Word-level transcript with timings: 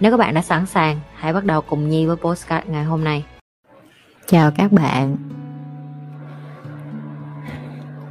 Nếu 0.00 0.10
các 0.10 0.16
bạn 0.16 0.34
đã 0.34 0.42
sẵn 0.42 0.66
sàng, 0.66 1.00
hãy 1.14 1.32
bắt 1.32 1.44
đầu 1.44 1.60
cùng 1.60 1.88
Nhi 1.88 2.06
với 2.06 2.16
postcard 2.16 2.68
ngày 2.70 2.84
hôm 2.84 3.04
nay. 3.04 3.24
Chào 4.26 4.50
các 4.50 4.72
bạn. 4.72 5.16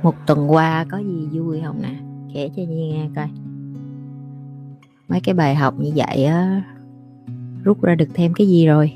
Một 0.04 0.16
tuần 0.27 0.52
qua 0.52 0.86
có 0.91 0.98
gì 0.98 1.40
vui 1.40 1.62
không 1.66 1.82
nè? 1.82 1.96
Kể 2.34 2.49
cho 2.55 2.63
Nhi 2.63 2.91
nghe 2.91 3.10
coi. 3.16 3.30
Mấy 5.08 5.22
cái 5.22 5.36
bài 5.36 5.55
học 5.55 5.73
như 5.77 5.91
vậy 5.96 6.26
á 6.26 6.63
rút 7.63 7.82
ra 7.82 7.96
được 7.96 8.10
thêm 8.13 8.34
cái 8.34 8.48
gì 8.48 8.68
rồi? 8.68 8.94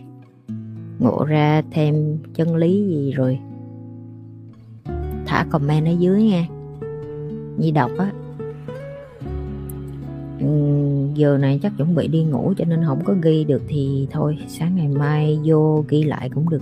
Ngộ 1.00 1.26
ra 1.26 1.62
thêm 1.72 2.18
chân 2.34 2.56
lý 2.56 2.86
gì 2.88 3.12
rồi? 3.12 3.40
Thả 5.26 5.46
comment 5.50 5.86
ở 5.86 5.92
dưới 6.00 6.24
nha. 6.24 6.48
Nhi 7.58 7.72
đọc 7.72 7.92
á 7.98 8.12
giờ 11.14 11.38
này 11.38 11.60
chắc 11.64 11.72
chuẩn 11.78 11.96
bị 11.96 12.08
đi 12.08 12.24
ngủ 12.24 12.54
cho 12.58 12.66
nên 12.66 12.84
không 12.86 13.04
có 13.04 13.14
ghi 13.22 13.44
được 13.44 13.62
thì 13.68 14.08
thôi, 14.12 14.38
sáng 14.48 14.76
ngày 14.76 14.88
mai 14.88 15.40
vô 15.46 15.86
ghi 15.88 16.04
lại 16.04 16.30
cũng 16.30 16.50
được. 16.50 16.62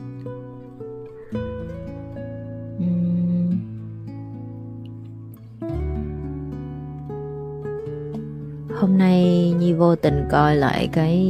Hôm 8.75 8.97
nay 8.97 9.53
nhi 9.59 9.73
vô 9.73 9.95
tình 9.95 10.23
coi 10.29 10.55
lại 10.55 10.89
cái 10.93 11.25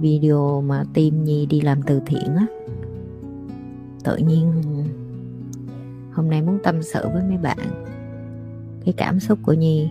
video 0.00 0.60
mà 0.60 0.84
team 0.94 1.24
nhi 1.24 1.46
đi 1.46 1.60
làm 1.60 1.82
từ 1.82 2.00
thiện 2.06 2.36
á. 2.36 2.46
Tự 4.04 4.16
nhiên 4.16 4.52
hôm 6.12 6.30
nay 6.30 6.42
muốn 6.42 6.58
tâm 6.64 6.82
sự 6.82 7.00
với 7.12 7.22
mấy 7.28 7.38
bạn 7.38 7.58
cái 8.84 8.94
cảm 8.96 9.20
xúc 9.20 9.38
của 9.42 9.52
nhi. 9.52 9.88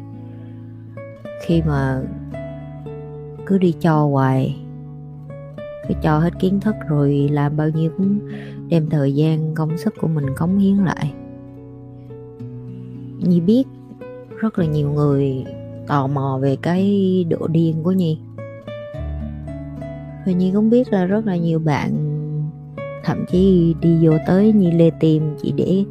Khi 1.46 1.62
mà 1.62 2.02
cứ 3.46 3.58
đi 3.58 3.74
cho 3.80 4.06
hoài. 4.06 4.58
Cứ 5.88 5.94
cho 6.04 6.20
hết 6.20 6.40
kiến 6.40 6.60
thức 6.60 6.76
rồi 6.90 7.30
làm 7.32 7.58
bao 7.58 7.70
nhiêu 7.70 7.92
cũng 7.98 8.20
đem 8.70 8.90
thời 8.90 9.16
gian, 9.16 9.56
công 9.56 9.78
sức 9.78 9.94
của 10.02 10.08
mình 10.08 10.26
cống 10.38 10.58
hiến 10.58 10.76
lại. 10.76 11.14
Nhi 13.20 13.40
biết 13.40 13.64
rất 14.40 14.60
là 14.60 14.66
nhiều 14.66 14.92
người 14.92 15.46
tò 15.88 16.08
mò 16.08 16.40
về 16.42 16.56
cái 16.62 17.26
độ 17.30 17.48
điên 17.48 17.84
của 17.84 17.92
Nhi. 17.92 18.20
Và 20.26 20.32
Nhi 20.32 20.52
cũng 20.56 20.70
biết 20.70 20.94
là 20.94 21.06
rất 21.06 21.26
là 21.26 21.36
nhiều 21.36 21.60
bạn, 21.60 21.92
thậm 23.04 23.26
chí 23.32 23.76
đi 23.82 24.08
vô 24.08 24.12
tới 24.28 24.54
Nhi 24.54 24.72
lê 24.72 24.90
tìm 25.00 25.36
chỉ 25.42 25.52
để 25.52 25.84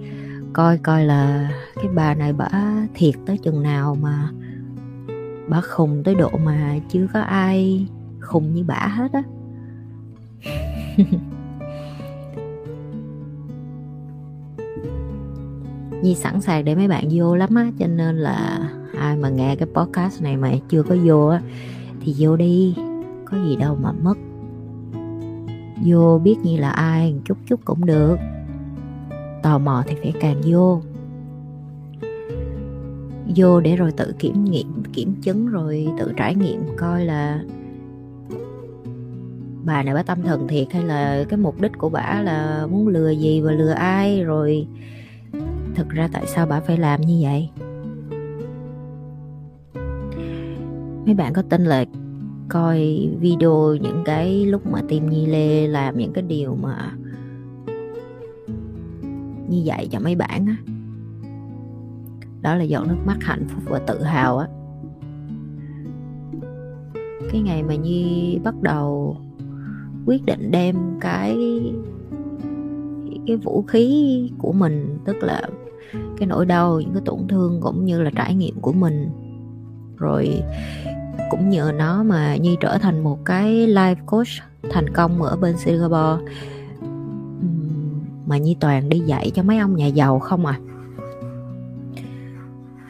coi 0.52 0.78
coi 0.78 1.04
là 1.04 1.50
cái 1.74 1.88
bà 1.94 2.14
này 2.14 2.32
bả 2.32 2.48
thiệt 2.94 3.14
tới 3.26 3.38
chừng 3.38 3.62
nào 3.62 3.96
mà 4.02 4.30
bà 5.48 5.60
khùng 5.60 6.02
tới 6.04 6.14
độ 6.14 6.30
mà 6.44 6.78
chưa 6.88 7.06
có 7.12 7.20
ai 7.20 7.86
khùng 8.20 8.54
như 8.54 8.64
bả 8.64 8.88
hết 8.88 9.12
á. 9.12 9.22
Nhi 16.02 16.14
sẵn 16.14 16.40
sàng 16.40 16.64
để 16.64 16.74
mấy 16.74 16.88
bạn 16.88 17.08
vô 17.12 17.36
lắm 17.36 17.54
á, 17.54 17.70
Cho 17.78 17.86
nên 17.86 18.16
là 18.16 18.70
ai 18.98 19.16
mà 19.16 19.28
nghe 19.28 19.56
cái 19.56 19.68
podcast 19.74 20.22
này 20.22 20.36
mà 20.36 20.52
chưa 20.68 20.82
có 20.82 20.96
vô 21.04 21.26
á, 21.26 21.40
Thì 22.00 22.14
vô 22.18 22.36
đi, 22.36 22.74
Có 23.24 23.36
gì 23.48 23.56
đâu 23.56 23.78
mà 23.82 23.92
mất. 23.92 24.14
Vô 25.84 26.18
biết 26.24 26.36
Nhi 26.42 26.56
là 26.56 26.70
ai 26.70 27.14
Chút 27.24 27.38
chút 27.46 27.60
cũng 27.64 27.86
được. 27.86 28.16
Tò 29.42 29.58
mò 29.58 29.82
thì 29.86 29.96
phải 30.02 30.12
càng 30.20 30.40
vô 30.44 30.80
vô 33.36 33.60
để 33.60 33.76
rồi 33.76 33.92
tự 33.92 34.12
kiểm 34.18 34.44
nghiệm, 34.44 34.82
kiểm 34.92 35.14
chứng 35.22 35.46
rồi 35.46 35.88
tự 35.98 36.12
trải 36.16 36.34
nghiệm 36.34 36.60
coi 36.76 37.04
là 37.04 37.44
bà 39.64 39.82
này 39.82 39.94
bà 39.94 40.02
tâm 40.02 40.22
thần 40.22 40.48
thiệt 40.48 40.72
hay 40.72 40.82
là 40.82 41.24
cái 41.28 41.38
mục 41.38 41.60
đích 41.60 41.72
của 41.78 41.88
bà 41.88 42.22
là 42.24 42.66
muốn 42.70 42.88
lừa 42.88 43.10
gì 43.10 43.40
và 43.40 43.52
lừa 43.52 43.70
ai 43.70 44.22
rồi 44.24 44.66
thực 45.74 45.88
ra 45.88 46.08
tại 46.12 46.26
sao 46.26 46.46
bà 46.46 46.60
phải 46.60 46.76
làm 46.76 47.00
như 47.00 47.20
vậy? 47.22 47.50
Mấy 51.06 51.14
bạn 51.14 51.32
có 51.32 51.42
tin 51.42 51.64
là 51.64 51.84
coi 52.48 53.08
video 53.20 53.74
những 53.74 54.02
cái 54.04 54.46
lúc 54.46 54.66
mà 54.66 54.82
tim 54.88 55.10
nhi 55.10 55.26
lê 55.26 55.66
làm 55.66 55.98
những 55.98 56.12
cái 56.12 56.24
điều 56.28 56.54
mà 56.62 56.92
như 59.48 59.62
vậy 59.64 59.88
cho 59.90 60.00
mấy 60.00 60.14
bạn 60.14 60.46
á? 60.46 60.73
Đó 62.44 62.54
là 62.54 62.64
giọt 62.64 62.84
nước 62.88 62.96
mắt 63.04 63.16
hạnh 63.20 63.46
phúc 63.48 63.62
và 63.66 63.78
tự 63.78 64.02
hào 64.02 64.38
á. 64.38 64.46
Cái 67.30 67.40
ngày 67.40 67.62
mà 67.62 67.74
nhi 67.74 68.38
bắt 68.44 68.54
đầu 68.62 69.16
quyết 70.06 70.24
định 70.24 70.50
đem 70.50 70.76
cái 71.00 71.36
cái 73.26 73.36
vũ 73.36 73.62
khí 73.62 74.30
của 74.38 74.52
mình, 74.52 74.98
tức 75.04 75.16
là 75.22 75.42
cái 76.16 76.26
nỗi 76.28 76.46
đau, 76.46 76.80
những 76.80 76.92
cái 76.92 77.02
tổn 77.04 77.28
thương 77.28 77.60
cũng 77.60 77.84
như 77.84 78.02
là 78.02 78.10
trải 78.16 78.34
nghiệm 78.34 78.60
của 78.60 78.72
mình. 78.72 79.08
Rồi 79.96 80.42
cũng 81.30 81.48
nhờ 81.48 81.72
nó 81.76 82.02
mà 82.02 82.36
nhi 82.36 82.56
trở 82.60 82.78
thành 82.78 83.04
một 83.04 83.24
cái 83.24 83.66
life 83.66 83.96
coach 84.06 84.28
thành 84.70 84.92
công 84.92 85.22
ở 85.22 85.36
bên 85.36 85.56
singapore. 85.56 86.32
Mà 88.26 88.38
nhi 88.38 88.56
toàn 88.60 88.88
đi 88.88 88.98
dạy 88.98 89.30
cho 89.34 89.42
mấy 89.42 89.58
ông 89.58 89.76
nhà 89.76 89.86
giàu 89.86 90.18
không 90.18 90.46
à. 90.46 90.58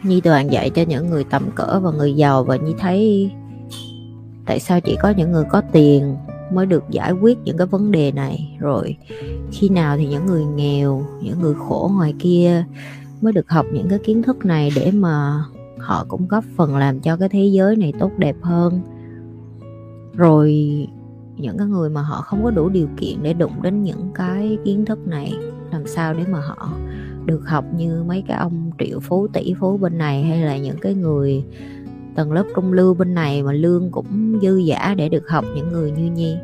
Nhi 0.05 0.21
toàn 0.21 0.53
dạy 0.53 0.71
cho 0.71 0.83
những 0.83 1.11
người 1.11 1.25
tầm 1.25 1.43
cỡ 1.55 1.81
và 1.83 1.91
người 1.91 2.15
giàu. 2.15 2.45
Và 2.45 2.57
Nhi 2.57 2.75
thấy 2.79 3.31
tại 4.47 4.61
sao 4.61 4.81
chỉ 4.81 4.97
có 5.03 5.11
những 5.17 5.33
người 5.33 5.45
có 5.51 5.63
tiền 5.73 6.17
mới 6.53 6.67
được 6.67 6.85
giải 6.91 7.13
quyết 7.13 7.39
những 7.45 7.57
cái 7.57 7.67
vấn 7.67 7.91
đề 7.93 8.13
này? 8.13 8.57
Rồi 8.59 8.97
khi 9.53 9.69
nào 9.69 9.97
thì 9.97 10.07
những 10.07 10.27
người 10.27 10.45
nghèo, 10.45 11.07
những 11.23 11.41
người 11.41 11.55
khổ 11.55 11.91
ngoài 11.95 12.15
kia 12.19 12.65
mới 13.21 13.33
được 13.33 13.51
học 13.51 13.67
những 13.73 13.89
cái 13.89 13.99
kiến 13.99 14.23
thức 14.23 14.45
này 14.45 14.71
để 14.77 14.91
mà 14.91 15.45
họ 15.79 16.07
cũng 16.09 16.29
góp 16.29 16.45
phần 16.57 16.77
làm 16.77 17.01
cho 17.01 17.17
cái 17.17 17.29
thế 17.29 17.45
giới 17.45 17.77
này 17.77 17.93
tốt 17.99 18.11
đẹp 18.19 18.37
hơn? 18.43 18.81
Rồi 20.17 20.53
những 21.37 21.59
cái 21.59 21.67
người 21.67 21.91
mà 21.91 22.03
họ 22.03 22.21
không 22.21 22.45
có 22.45 22.51
đủ 22.51 22.69
điều 22.69 22.89
kiện 22.97 23.23
để 23.23 23.33
đụng 23.33 23.63
đến 23.63 23.83
những 23.83 24.11
cái 24.15 24.59
kiến 24.65 24.85
thức 24.85 25.07
này, 25.07 25.33
làm 25.73 25.87
sao 25.87 26.15
để 26.15 26.25
mà 26.31 26.41
họ 26.41 26.69
được 27.27 27.49
học 27.49 27.65
như 27.77 28.05
mấy 28.07 28.25
cái 28.29 28.39
ông 28.39 28.71
triệu 28.79 29.01
phú 29.01 29.27
tỷ 29.29 29.55
phú 29.61 29.77
bên 29.77 29.99
này 29.99 30.25
hay 30.25 30.43
là 30.43 30.57
những 30.57 30.77
cái 30.81 30.95
người 30.95 31.45
tầng 32.15 32.33
lớp 32.33 32.45
trung 32.57 32.73
lưu 32.73 32.95
bên 32.95 33.15
này 33.15 33.43
mà 33.43 33.53
lương 33.53 33.91
cũng 33.91 34.39
dư 34.43 34.57
giả 34.57 34.95
để 34.97 35.09
được 35.09 35.29
học 35.29 35.45
những 35.57 35.69
người 35.69 35.91
như 35.91 36.11
nhi? 36.11 36.37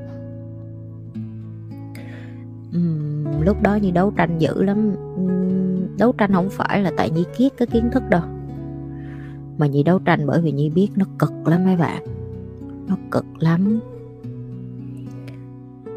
Uhm, 2.77 3.41
lúc 3.43 3.63
đó 3.63 3.75
như 3.75 3.91
đấu 3.91 4.13
tranh 4.17 4.39
dữ 4.39 4.63
lắm. 4.63 4.93
Uhm, 5.15 5.97
đấu 5.99 6.13
tranh 6.19 6.33
không 6.33 6.49
phải 6.51 6.83
là 6.83 6.93
tại 6.97 7.11
nhi 7.11 7.25
kiết 7.37 7.53
cái 7.57 7.67
kiến 7.67 7.89
thức 7.93 8.03
đâu. 8.11 8.23
Mà 9.59 9.67
nhi 9.67 9.83
đấu 9.83 9.99
tranh 9.99 10.27
bởi 10.27 10.41
vì 10.41 10.53
nhi 10.53 10.71
biết 10.71 10.89
nó 10.97 11.07
cực 11.19 11.33
lắm 11.49 11.65
mấy 11.65 11.77
bạn. 11.77 12.05
Nó 12.89 12.97
cực 13.11 13.25
lắm 13.39 13.81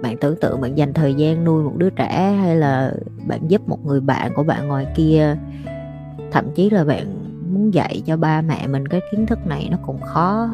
bạn 0.03 0.17
tưởng 0.17 0.35
tượng 0.41 0.61
bạn 0.61 0.77
dành 0.77 0.93
thời 0.93 1.13
gian 1.13 1.43
nuôi 1.43 1.63
một 1.63 1.73
đứa 1.77 1.89
trẻ 1.89 2.37
hay 2.41 2.55
là 2.55 2.93
bạn 3.27 3.39
giúp 3.47 3.69
một 3.69 3.85
người 3.85 4.01
bạn 4.01 4.31
của 4.35 4.43
bạn 4.43 4.67
ngoài 4.67 4.87
kia, 4.95 5.37
thậm 6.31 6.45
chí 6.55 6.69
là 6.69 6.85
bạn 6.85 7.05
muốn 7.53 7.73
dạy 7.73 8.01
cho 8.05 8.17
ba 8.17 8.41
mẹ 8.41 8.67
mình 8.67 8.87
cái 8.87 9.01
kiến 9.11 9.25
thức 9.25 9.47
này 9.47 9.67
nó 9.71 9.77
cũng 9.85 10.01
khó. 10.01 10.49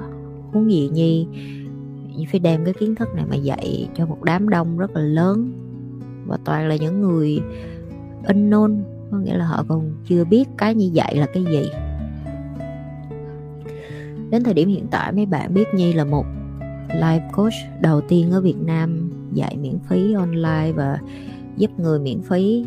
Huống 0.53 0.71
gì 0.71 0.89
nhi 0.93 1.27
phải 2.31 2.39
đem 2.39 2.65
cái 2.65 2.73
kiến 2.73 2.95
thức 2.95 3.09
này 3.15 3.25
mà 3.29 3.35
dạy 3.35 3.89
cho 3.95 4.05
một 4.05 4.23
đám 4.23 4.49
đông 4.49 4.77
rất 4.77 4.91
là 4.91 5.01
lớn. 5.01 5.51
Và 6.27 6.37
toàn 6.45 6.67
là 6.67 6.75
những 6.75 7.01
người 7.01 7.39
unknown 8.23 8.81
có 9.11 9.17
nghĩa 9.17 9.37
là 9.37 9.45
họ 9.45 9.65
còn 9.67 9.91
chưa 10.05 10.25
biết 10.25 10.49
cái 10.57 10.75
như 10.75 10.91
vậy 10.93 11.15
là 11.15 11.25
cái 11.33 11.43
gì. 11.43 11.69
Đến 14.29 14.43
thời 14.43 14.53
điểm 14.53 14.69
hiện 14.69 14.87
tại, 14.91 15.11
mấy 15.11 15.25
bạn 15.25 15.53
biết 15.53 15.67
nhi 15.73 15.93
là 15.93 16.05
một 16.05 16.25
life 16.89 17.31
coach 17.35 17.53
đầu 17.81 18.01
tiên 18.01 18.31
ở 18.31 18.41
việt 18.41 18.61
nam 18.61 19.09
dạy 19.33 19.57
miễn 19.57 19.79
phí 19.89 20.13
online 20.13 20.71
và 20.75 20.99
giúp 21.57 21.71
người 21.77 21.99
miễn 21.99 22.21
phí. 22.21 22.65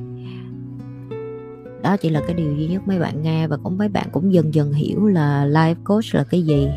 Đó 1.82 1.96
chỉ 1.96 2.10
là 2.10 2.20
cái 2.26 2.34
điều 2.34 2.54
duy 2.56 2.68
nhất 2.68 2.82
mấy 2.88 2.98
bạn 2.98 3.22
nghe 3.22 3.46
và 3.46 3.56
cũng 3.62 3.78
mấy 3.78 3.88
bạn 3.88 4.08
cũng 4.12 4.32
dần 4.32 4.54
dần 4.54 4.72
hiểu 4.72 5.06
là 5.06 5.46
life 5.46 5.74
coach 5.84 6.14
là 6.14 6.24
cái 6.24 6.42
gì. 6.42 6.68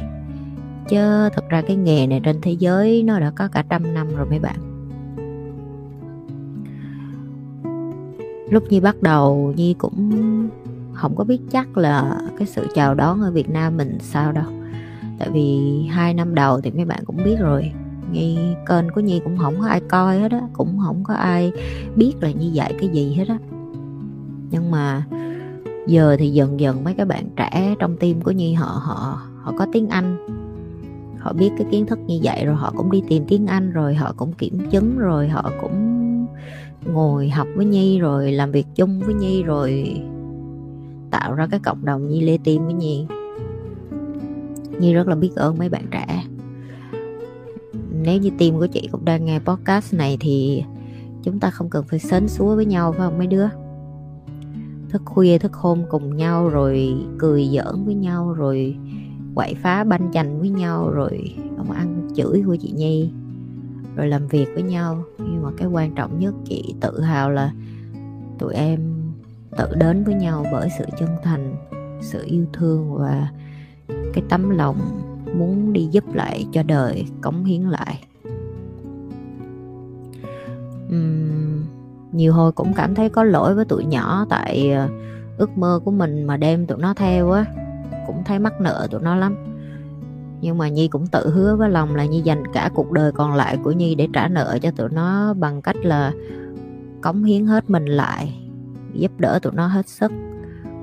Chứ 0.89 1.29
thật 1.33 1.43
ra 1.49 1.61
cái 1.61 1.75
nghề 1.75 2.07
này 2.07 2.21
trên 2.23 2.41
thế 2.41 2.51
giới 2.51 3.03
nó 3.03 3.19
đã 3.19 3.31
có 3.31 3.47
cả 3.47 3.63
trăm 3.69 3.93
năm 3.93 4.07
rồi 4.15 4.25
mấy 4.29 4.39
bạn. 4.39 4.55
Lúc 8.49 8.63
nhi 8.69 8.79
bắt 8.79 9.01
đầu, 9.01 9.53
nhi 9.55 9.75
cũng 9.77 10.11
không 10.93 11.15
có 11.15 11.23
biết 11.23 11.39
chắc 11.51 11.77
là 11.77 12.17
cái 12.37 12.47
sự 12.47 12.67
chào 12.75 12.95
đón 12.95 13.21
ở 13.21 13.31
việt 13.31 13.49
nam 13.49 13.77
mình 13.77 13.97
sao 13.99 14.31
đâu. 14.31 14.45
Tại 15.19 15.29
vì 15.29 15.81
hai 15.89 16.13
năm 16.13 16.35
đầu 16.35 16.61
thì 16.61 16.71
mấy 16.71 16.85
bạn 16.85 17.05
cũng 17.05 17.17
biết 17.25 17.35
rồi 17.39 17.71
nhi 18.11 18.37
kênh 18.67 18.89
của 18.95 19.01
nhi 19.01 19.21
cũng 19.23 19.37
không 19.37 19.55
có 19.59 19.67
ai 19.67 19.81
coi 19.89 20.19
hết 20.19 20.31
á, 20.31 20.41
cũng 20.53 20.79
không 20.85 21.03
có 21.03 21.13
ai 21.13 21.51
biết 21.95 22.13
là 22.21 22.31
như 22.31 22.51
vậy 22.53 22.73
cái 22.79 22.89
gì 22.89 23.13
hết 23.13 23.27
á. 23.27 23.37
Nhưng 24.51 24.71
mà 24.71 25.05
giờ 25.87 26.15
thì 26.19 26.29
dần 26.29 26.59
dần 26.59 26.83
mấy 26.83 26.93
cái 26.93 27.05
bạn 27.05 27.29
trẻ 27.35 27.75
trong 27.79 27.97
tim 27.97 28.21
của 28.21 28.31
nhi 28.31 28.53
họ 28.53 28.81
họ 28.83 29.21
họ 29.41 29.53
có 29.57 29.65
tiếng 29.73 29.89
anh. 29.89 30.17
Họ 31.19 31.33
biết 31.33 31.51
cái 31.57 31.67
kiến 31.71 31.85
thức 31.85 31.99
như 32.07 32.19
vậy 32.23 32.45
rồi, 32.45 32.55
họ 32.55 32.73
cũng 32.77 32.91
đi 32.91 33.03
tìm 33.09 33.23
tiếng 33.27 33.47
anh 33.47 33.71
rồi, 33.71 33.95
họ 33.95 34.13
cũng 34.17 34.33
kiểm 34.33 34.69
chứng 34.71 34.97
rồi, 34.97 35.27
họ 35.27 35.51
cũng 35.61 36.01
ngồi 36.93 37.29
học 37.29 37.47
với 37.55 37.65
nhi 37.65 37.99
rồi, 37.99 38.31
làm 38.31 38.51
việc 38.51 38.67
chung 38.75 38.99
với 38.99 39.13
nhi 39.13 39.43
rồi, 39.43 40.01
tạo 41.11 41.33
ra 41.33 41.47
cái 41.51 41.59
cộng 41.59 41.85
đồng 41.85 42.07
nhi 42.07 42.21
lê 42.21 42.37
tim 42.43 42.65
với 42.65 42.73
nhi. 42.73 43.07
Nhi 44.79 44.93
rất 44.93 45.07
là 45.07 45.15
biết 45.15 45.31
ơn 45.35 45.57
mấy 45.57 45.69
bạn 45.69 45.85
trẻ 45.91 46.23
nếu 48.05 48.17
như 48.17 48.29
team 48.39 48.59
của 48.59 48.67
chị 48.67 48.89
cũng 48.91 49.05
đang 49.05 49.25
nghe 49.25 49.39
podcast 49.39 49.93
này 49.93 50.17
thì 50.19 50.63
chúng 51.23 51.39
ta 51.39 51.49
không 51.49 51.69
cần 51.69 51.85
phải 51.89 51.99
sến 51.99 52.27
súa 52.27 52.55
với 52.55 52.65
nhau, 52.65 52.91
phải 52.91 53.07
không 53.07 53.17
mấy 53.17 53.27
đứa? 53.27 53.47
Thức 54.89 55.01
khuya, 55.05 55.37
thức 55.37 55.53
hôm 55.53 55.83
cùng 55.89 56.17
nhau, 56.17 56.49
rồi 56.49 56.93
cười 57.17 57.49
giỡn 57.53 57.85
với 57.85 57.95
nhau, 57.95 58.33
rồi 58.33 58.75
quậy 59.35 59.55
phá 59.55 59.83
banh 59.83 60.11
chành 60.13 60.39
với 60.39 60.49
nhau, 60.49 60.89
rồi 60.89 61.35
ông 61.57 61.71
ăn 61.71 62.07
chửi 62.15 62.43
của 62.45 62.55
chị 62.55 62.71
nhi, 62.75 63.11
rồi 63.95 64.07
làm 64.07 64.27
việc 64.27 64.47
với 64.53 64.63
nhau. 64.63 65.03
Nhưng 65.17 65.43
mà 65.43 65.49
cái 65.57 65.67
quan 65.67 65.95
trọng 65.95 66.19
nhất, 66.19 66.33
chị 66.45 66.73
tự 66.81 67.01
hào 67.01 67.31
là 67.31 67.53
tụi 68.39 68.53
em 68.53 68.79
tự 69.57 69.75
đến 69.75 70.03
với 70.03 70.13
nhau 70.13 70.45
bởi 70.51 70.69
sự 70.77 70.85
chân 70.99 71.09
thành, 71.23 71.55
sự 72.01 72.23
yêu 72.25 72.45
thương 72.53 72.93
và 72.95 73.29
cái 74.13 74.23
tấm 74.29 74.49
lòng 74.49 74.77
muốn 75.33 75.73
đi 75.73 75.85
giúp 75.91 76.13
lại 76.13 76.47
cho 76.51 76.63
đời 76.63 77.05
cống 77.21 77.45
hiến 77.45 77.61
lại. 77.61 78.03
Uhm, 80.87 81.63
nhiều 82.11 82.33
hồi 82.33 82.51
cũng 82.51 82.73
cảm 82.73 82.95
thấy 82.95 83.09
có 83.09 83.23
lỗi 83.23 83.55
với 83.55 83.65
tụi 83.65 83.85
nhỏ 83.85 84.25
tại 84.29 84.71
ờ, 84.71 84.89
ước 85.37 85.57
mơ 85.57 85.79
của 85.85 85.91
mình 85.91 86.23
mà 86.23 86.37
đem 86.37 86.67
tụi 86.67 86.77
nó 86.77 86.93
theo 86.93 87.31
á 87.31 87.45
cũng 88.07 88.23
thấy 88.23 88.39
mắc 88.39 88.61
nợ 88.61 88.87
tụi 88.91 89.01
nó 89.01 89.15
lắm. 89.15 89.35
Nhưng 90.41 90.57
mà 90.57 90.69
nhi 90.69 90.87
cũng 90.87 91.07
tự 91.07 91.29
hứa 91.29 91.55
với 91.55 91.69
lòng 91.69 91.95
là 91.95 92.05
nhi 92.05 92.21
dành 92.21 92.43
cả 92.53 92.69
cuộc 92.75 92.91
đời 92.91 93.11
còn 93.11 93.33
lại 93.33 93.57
của 93.63 93.71
nhi 93.71 93.95
để 93.95 94.07
trả 94.13 94.27
nợ 94.27 94.57
cho 94.61 94.71
tụi 94.71 94.89
nó 94.89 95.33
bằng 95.33 95.61
cách 95.61 95.75
là 95.83 96.11
cống 97.01 97.23
hiến 97.23 97.45
hết 97.45 97.69
mình 97.69 97.85
lại 97.85 98.39
giúp 98.93 99.11
đỡ 99.17 99.39
tụi 99.41 99.53
nó 99.53 99.67
hết 99.67 99.89
sức 99.89 100.11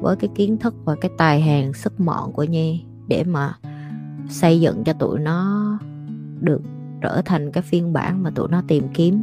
với 0.00 0.16
cái 0.16 0.30
kiến 0.34 0.56
thức 0.58 0.74
và 0.84 0.94
cái 1.00 1.10
tài 1.18 1.40
hàng 1.40 1.74
sức 1.74 2.00
mọn 2.00 2.32
của 2.32 2.44
nhi 2.44 2.84
để 3.08 3.24
mà 3.24 3.54
xây 4.28 4.60
dựng 4.60 4.84
cho 4.84 4.92
tụi 4.92 5.20
nó 5.20 5.78
được 6.40 6.60
trở 7.00 7.22
thành 7.24 7.52
cái 7.52 7.62
phiên 7.62 7.92
bản 7.92 8.22
mà 8.22 8.30
tụi 8.30 8.48
nó 8.48 8.62
tìm 8.68 8.84
kiếm. 8.94 9.22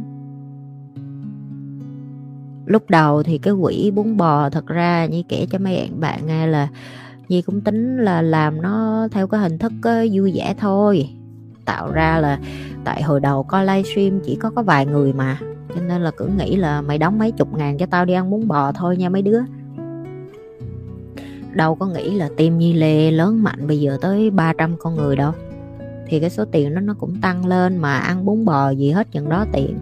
Lúc 2.66 2.90
đầu 2.90 3.22
thì 3.22 3.38
cái 3.38 3.54
quỹ 3.62 3.90
bún 3.90 4.16
bò 4.16 4.50
thật 4.50 4.66
ra 4.66 5.06
như 5.06 5.22
kể 5.28 5.46
cho 5.50 5.58
mấy 5.58 5.90
bạn 6.00 6.26
nghe 6.26 6.46
là 6.46 6.68
Nhi 7.28 7.42
cũng 7.42 7.60
tính 7.60 7.96
là 7.98 8.22
làm 8.22 8.62
nó 8.62 9.08
theo 9.10 9.26
cái 9.26 9.40
hình 9.40 9.58
thức 9.58 9.72
ờ, 9.82 10.06
vui 10.12 10.32
vẻ 10.34 10.54
thôi. 10.58 11.08
Tạo 11.64 11.92
ra 11.92 12.18
là 12.18 12.38
tại 12.84 13.02
hồi 13.02 13.20
đầu 13.20 13.42
coi 13.42 13.66
livestream 13.66 14.20
chỉ 14.24 14.36
có 14.36 14.50
có 14.50 14.62
vài 14.62 14.86
người 14.86 15.12
mà, 15.12 15.38
cho 15.74 15.80
nên 15.80 16.02
là 16.02 16.10
cứ 16.16 16.26
nghĩ 16.26 16.56
là 16.56 16.82
mày 16.82 16.98
đóng 16.98 17.18
mấy 17.18 17.30
chục 17.30 17.54
ngàn 17.54 17.78
cho 17.78 17.86
tao 17.86 18.04
đi 18.04 18.12
ăn 18.12 18.30
bún 18.30 18.48
bò 18.48 18.72
thôi 18.72 18.96
nha 18.96 19.08
mấy 19.08 19.22
đứa 19.22 19.40
đâu 21.52 21.74
có 21.74 21.86
nghĩ 21.86 22.10
là 22.10 22.28
team 22.36 22.58
Nhi 22.58 22.72
Lê 22.72 23.10
lớn 23.10 23.42
mạnh 23.42 23.66
bây 23.66 23.80
giờ 23.80 23.98
tới 24.00 24.30
300 24.30 24.76
con 24.78 24.96
người 24.96 25.16
đâu. 25.16 25.32
Thì 26.06 26.20
cái 26.20 26.30
số 26.30 26.44
tiền 26.44 26.74
đó 26.74 26.80
nó 26.80 26.94
cũng 26.98 27.20
tăng 27.20 27.46
lên 27.46 27.76
mà 27.76 27.98
ăn 27.98 28.24
bún 28.24 28.44
bò 28.44 28.70
gì 28.70 28.90
hết 28.90 29.12
chừng 29.12 29.28
đó 29.28 29.46
tiền 29.52 29.78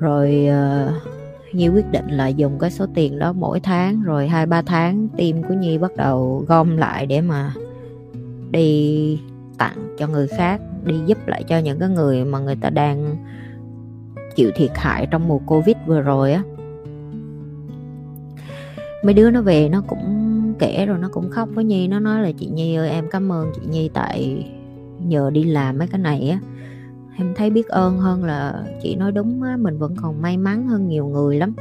rồi 0.00 0.48
uh, 0.48 0.94
Nhi 1.54 1.68
quyết 1.68 1.90
định 1.90 2.08
là 2.08 2.28
dùng 2.28 2.58
cái 2.58 2.70
số 2.70 2.86
tiền 2.94 3.18
đó 3.18 3.32
mỗi 3.32 3.60
tháng 3.60 4.02
rồi 4.02 4.28
hai 4.28 4.46
ba 4.46 4.62
tháng 4.62 5.08
team 5.16 5.42
của 5.42 5.54
Nhi 5.54 5.78
bắt 5.78 5.96
đầu 5.96 6.44
gom 6.48 6.76
lại 6.76 7.06
để 7.06 7.20
mà 7.20 7.52
đi 8.50 9.18
tặng 9.58 9.96
cho 9.98 10.08
người 10.08 10.28
khác 10.28 10.60
đi 10.84 10.94
giúp 11.06 11.18
lại 11.26 11.44
cho 11.48 11.58
những 11.58 11.78
cái 11.78 11.88
người 11.88 12.24
mà 12.24 12.38
người 12.38 12.56
ta 12.56 12.70
đang 12.70 13.16
chịu 14.36 14.50
thiệt 14.56 14.70
hại 14.74 15.06
trong 15.10 15.28
mùa 15.28 15.38
covid 15.38 15.76
vừa 15.86 16.00
rồi 16.00 16.32
á 16.32 16.42
mấy 19.02 19.14
đứa 19.14 19.30
nó 19.30 19.42
về 19.42 19.68
nó 19.68 19.82
cũng 19.86 20.54
kể 20.58 20.86
rồi, 20.86 20.98
nó 20.98 21.08
cũng 21.12 21.30
khóc 21.30 21.48
với 21.54 21.64
nhi. 21.64 21.88
Nó 21.88 22.00
nói 22.00 22.22
là, 22.22 22.32
chị 22.32 22.46
nhi 22.46 22.74
ơi, 22.76 22.90
em 22.90 23.04
cảm 23.10 23.32
ơn 23.32 23.52
chị 23.54 23.60
nhi 23.70 23.90
tại 23.94 24.46
nhờ 24.98 25.30
đi 25.30 25.44
làm 25.44 25.78
mấy 25.78 25.88
cái 25.88 26.00
này 26.00 26.28
á. 26.30 26.40
Em 27.16 27.34
thấy 27.36 27.50
biết 27.50 27.68
ơn 27.68 27.98
hơn 27.98 28.24
là 28.24 28.64
chị 28.82 28.96
nói 28.96 29.12
đúng 29.12 29.42
á, 29.42 29.56
mình 29.56 29.78
vẫn 29.78 29.94
còn 30.02 30.22
may 30.22 30.36
mắn 30.36 30.68
hơn 30.68 30.88
nhiều 30.88 31.06
người 31.06 31.36
lắm. 31.36 31.54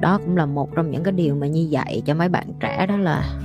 Đó 0.00 0.18
cũng 0.24 0.36
là 0.36 0.46
một 0.46 0.74
trong 0.74 0.90
những 0.90 1.02
cái 1.02 1.12
điều 1.12 1.34
mà 1.34 1.46
nhi 1.46 1.64
dạy 1.64 2.02
cho 2.06 2.14
mấy 2.14 2.28
bạn 2.28 2.46
trẻ, 2.60 2.86
đó 2.86 2.96
là 2.96 3.38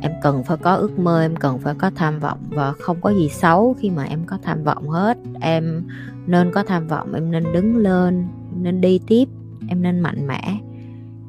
em 0.00 0.12
cần 0.22 0.44
phải 0.44 0.56
có 0.56 0.74
ước 0.74 0.98
mơ, 0.98 1.22
em 1.22 1.36
cần 1.36 1.58
phải 1.58 1.74
có 1.74 1.90
tham 1.94 2.20
vọng 2.20 2.38
và 2.48 2.72
không 2.72 3.00
có 3.00 3.10
gì 3.10 3.28
xấu 3.28 3.76
khi 3.78 3.90
mà 3.90 4.04
em 4.04 4.20
có 4.26 4.38
tham 4.42 4.64
vọng 4.64 4.88
hết. 4.88 5.18
Em 5.40 5.82
nên 6.26 6.50
có 6.52 6.62
tham 6.62 6.86
vọng, 6.86 7.12
em 7.14 7.30
nên 7.30 7.44
đứng 7.52 7.76
lên 7.76 8.26
em 8.54 8.62
nên 8.62 8.80
đi 8.80 9.00
tiếp, 9.06 9.24
em 9.68 9.82
nên 9.82 10.00
mạnh 10.00 10.26
mẽ 10.26 10.58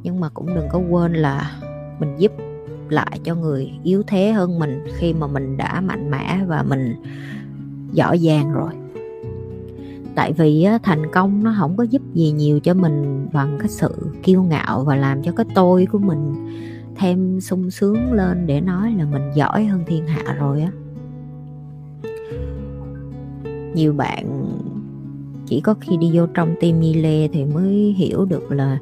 nhưng 0.04 0.20
mà 0.20 0.30
cũng 0.30 0.56
đừng 0.56 0.68
có 0.72 0.80
quên 0.90 1.14
là 1.14 1.52
mình 2.00 2.16
giúp 2.18 2.32
lại 2.90 3.20
cho 3.24 3.36
người 3.36 3.72
yếu 3.84 4.04
thế 4.08 4.32
hơn 4.32 4.60
mình 4.60 4.84
khi 4.96 5.14
mà 5.14 5.28
mình 5.28 5.58
đã 5.58 5.82
mạnh 5.82 6.12
mẽ 6.12 6.40
và 6.48 6.64
mình 6.64 6.96
giỏi 7.92 8.18
giang 8.18 8.54
rồi. 8.54 8.72
Tại 10.16 10.34
vì 10.34 10.68
thành 10.84 11.12
công 11.12 11.44
nó 11.44 11.56
không 11.60 11.78
có 11.78 11.84
giúp 11.84 12.02
gì 12.14 12.32
nhiều 12.32 12.60
cho 12.60 12.74
mình 12.74 13.28
bằng 13.34 13.58
cái 13.60 13.68
sự 13.68 13.96
kiêu 14.24 14.44
ngạo 14.44 14.84
và 14.84 14.96
làm 14.96 15.24
cho 15.24 15.32
cái 15.32 15.46
tôi 15.56 15.86
của 15.86 16.00
mình 16.00 16.36
thêm 16.96 17.42
sung 17.42 17.72
sướng 17.72 18.14
lên 18.14 18.48
để 18.48 18.62
nói 18.62 18.94
là 18.98 19.06
mình 19.06 19.32
giỏi 19.36 19.66
hơn 19.66 19.84
thiên 19.88 20.08
hạ 20.08 20.36
rồi 20.40 20.62
á. 20.62 20.72
Nhiều 23.74 23.94
bạn 23.94 24.48
chỉ 25.46 25.62
có 25.62 25.74
khi 25.82 25.98
đi 25.98 26.10
vô 26.14 26.26
trong 26.34 26.56
tim 26.60 26.80
Nhi 26.80 26.94
Lê 26.94 27.28
thì 27.28 27.46
mới 27.46 27.96
hiểu 27.98 28.26
được 28.26 28.52
là 28.52 28.78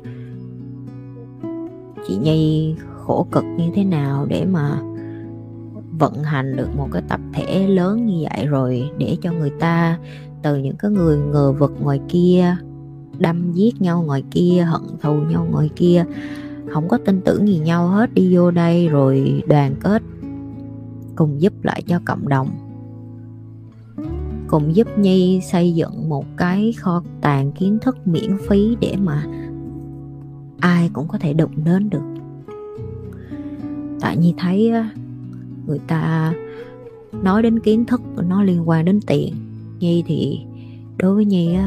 chị 2.10 2.16
Nhi 2.16 2.76
khổ 2.98 3.28
cực 3.32 3.44
như 3.58 3.72
thế 3.76 3.84
nào 3.84 4.26
để 4.30 4.46
mà 4.46 4.82
vận 6.00 6.24
hành 6.24 6.56
được 6.56 6.68
một 6.78 6.88
cái 6.92 7.02
tập 7.10 7.20
thể 7.34 7.68
lớn 7.68 8.06
như 8.06 8.26
vậy 8.30 8.46
rồi 8.46 8.90
để 8.98 9.18
cho 9.22 9.32
người 9.32 9.52
ta 9.60 10.00
từ 10.44 10.58
những 10.58 10.76
cái 10.76 10.92
người 10.92 11.18
ngờ 11.18 11.52
vực 11.52 11.74
ngoài 11.82 12.02
kia, 12.10 12.56
đâm 13.18 13.54
giết 13.54 13.82
nhau 13.82 14.04
ngoài 14.04 14.24
kia, 14.32 14.68
hận 14.70 14.82
thù 15.02 15.14
nhau 15.14 15.48
ngoài 15.52 15.70
kia, 15.76 16.06
không 16.70 16.88
có 16.88 16.98
tin 17.06 17.22
tưởng 17.22 17.48
gì 17.48 17.60
nhau 17.60 17.88
hết, 17.88 18.14
đi 18.14 18.36
vô 18.36 18.52
đây 18.52 18.88
rồi 18.88 19.44
đoàn 19.48 19.76
kết, 19.80 20.04
cùng 21.16 21.42
giúp 21.42 21.54
lại 21.64 21.84
cho 21.88 22.00
cộng 22.06 22.28
đồng. 22.28 22.50
Cùng 24.48 24.76
giúp 24.76 24.88
nhi 24.98 25.42
xây 25.52 25.76
dựng 25.76 26.10
một 26.10 26.26
cái 26.38 26.74
kho 26.78 27.04
tàng 27.22 27.52
kiến 27.52 27.78
thức 27.82 28.08
miễn 28.08 28.38
phí 28.48 28.78
để 28.82 28.96
mà 29.04 29.24
ai 30.60 30.90
cũng 30.94 31.08
có 31.08 31.18
thể 31.18 31.34
đụng 31.34 31.52
đến 31.66 31.90
được. 31.90 32.04
Tại 34.02 34.18
nhi 34.18 34.34
thấy 34.38 34.74
người 35.68 35.80
ta 35.88 36.34
nói 37.24 37.44
đến 37.44 37.60
kiến 37.60 37.86
thức, 37.86 38.02
nó 38.28 38.44
liên 38.44 38.70
quan 38.70 38.86
đến 38.86 39.00
tiền, 39.08 39.34
nhi 39.80 40.04
thì 40.08 40.40
đối 40.98 41.16
với 41.16 41.26
nhi 41.26 41.58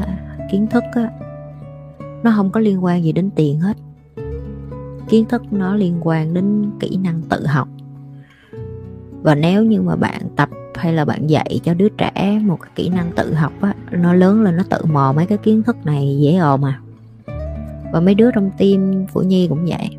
kiến 0.51 0.67
thức 0.67 0.83
nó 2.23 2.33
không 2.35 2.51
có 2.51 2.59
liên 2.59 2.83
quan 2.83 3.03
gì 3.03 3.11
đến 3.11 3.29
tiền 3.35 3.59
hết. 3.59 3.77
Kiến 5.09 5.25
thức 5.25 5.53
nó 5.53 5.75
liên 5.75 5.97
quan 6.01 6.33
đến 6.33 6.71
kỹ 6.79 6.97
năng 7.03 7.21
tự 7.21 7.45
học. 7.45 7.67
Và 9.21 9.35
nếu 9.35 9.63
như 9.63 9.81
mà 9.81 9.95
bạn 9.95 10.21
tập 10.35 10.49
hay 10.75 10.93
là 10.93 11.05
bạn 11.05 11.29
dạy 11.29 11.59
cho 11.63 11.73
đứa 11.73 11.89
trẻ 11.89 12.41
một 12.45 12.57
cái 12.61 12.71
kỹ 12.75 12.89
năng 12.89 13.11
tự 13.15 13.33
học, 13.33 13.53
á, 13.61 13.75
nó 13.91 14.13
lớn 14.13 14.41
lên, 14.41 14.57
nó 14.57 14.63
tự 14.69 14.85
mò 14.85 15.13
mấy 15.15 15.25
cái 15.25 15.37
kiến 15.37 15.63
thức 15.63 15.85
này 15.85 16.17
dễ 16.21 16.37
ồn 16.37 16.61
mà 16.61 16.79
và 17.93 17.99
mấy 17.99 18.15
đứa 18.15 18.31
trong 18.31 18.51
team 18.57 19.05
của 19.13 19.21
nhi 19.21 19.47
cũng 19.47 19.65
vậy. 19.65 19.97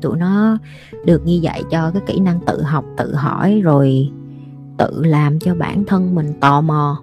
Tụi 0.00 0.16
nó 0.16 0.58
được 1.04 1.26
như 1.26 1.34
dạy 1.34 1.62
cho 1.70 1.90
cái 1.90 2.02
kỹ 2.06 2.20
năng 2.20 2.40
tự 2.46 2.62
học 2.62 2.84
tự 2.96 3.14
hỏi 3.14 3.60
rồi 3.60 4.10
tự 4.78 5.04
làm 5.04 5.38
cho 5.38 5.54
bản 5.54 5.84
thân 5.84 6.14
mình 6.14 6.32
tò 6.40 6.60
mò. 6.60 7.02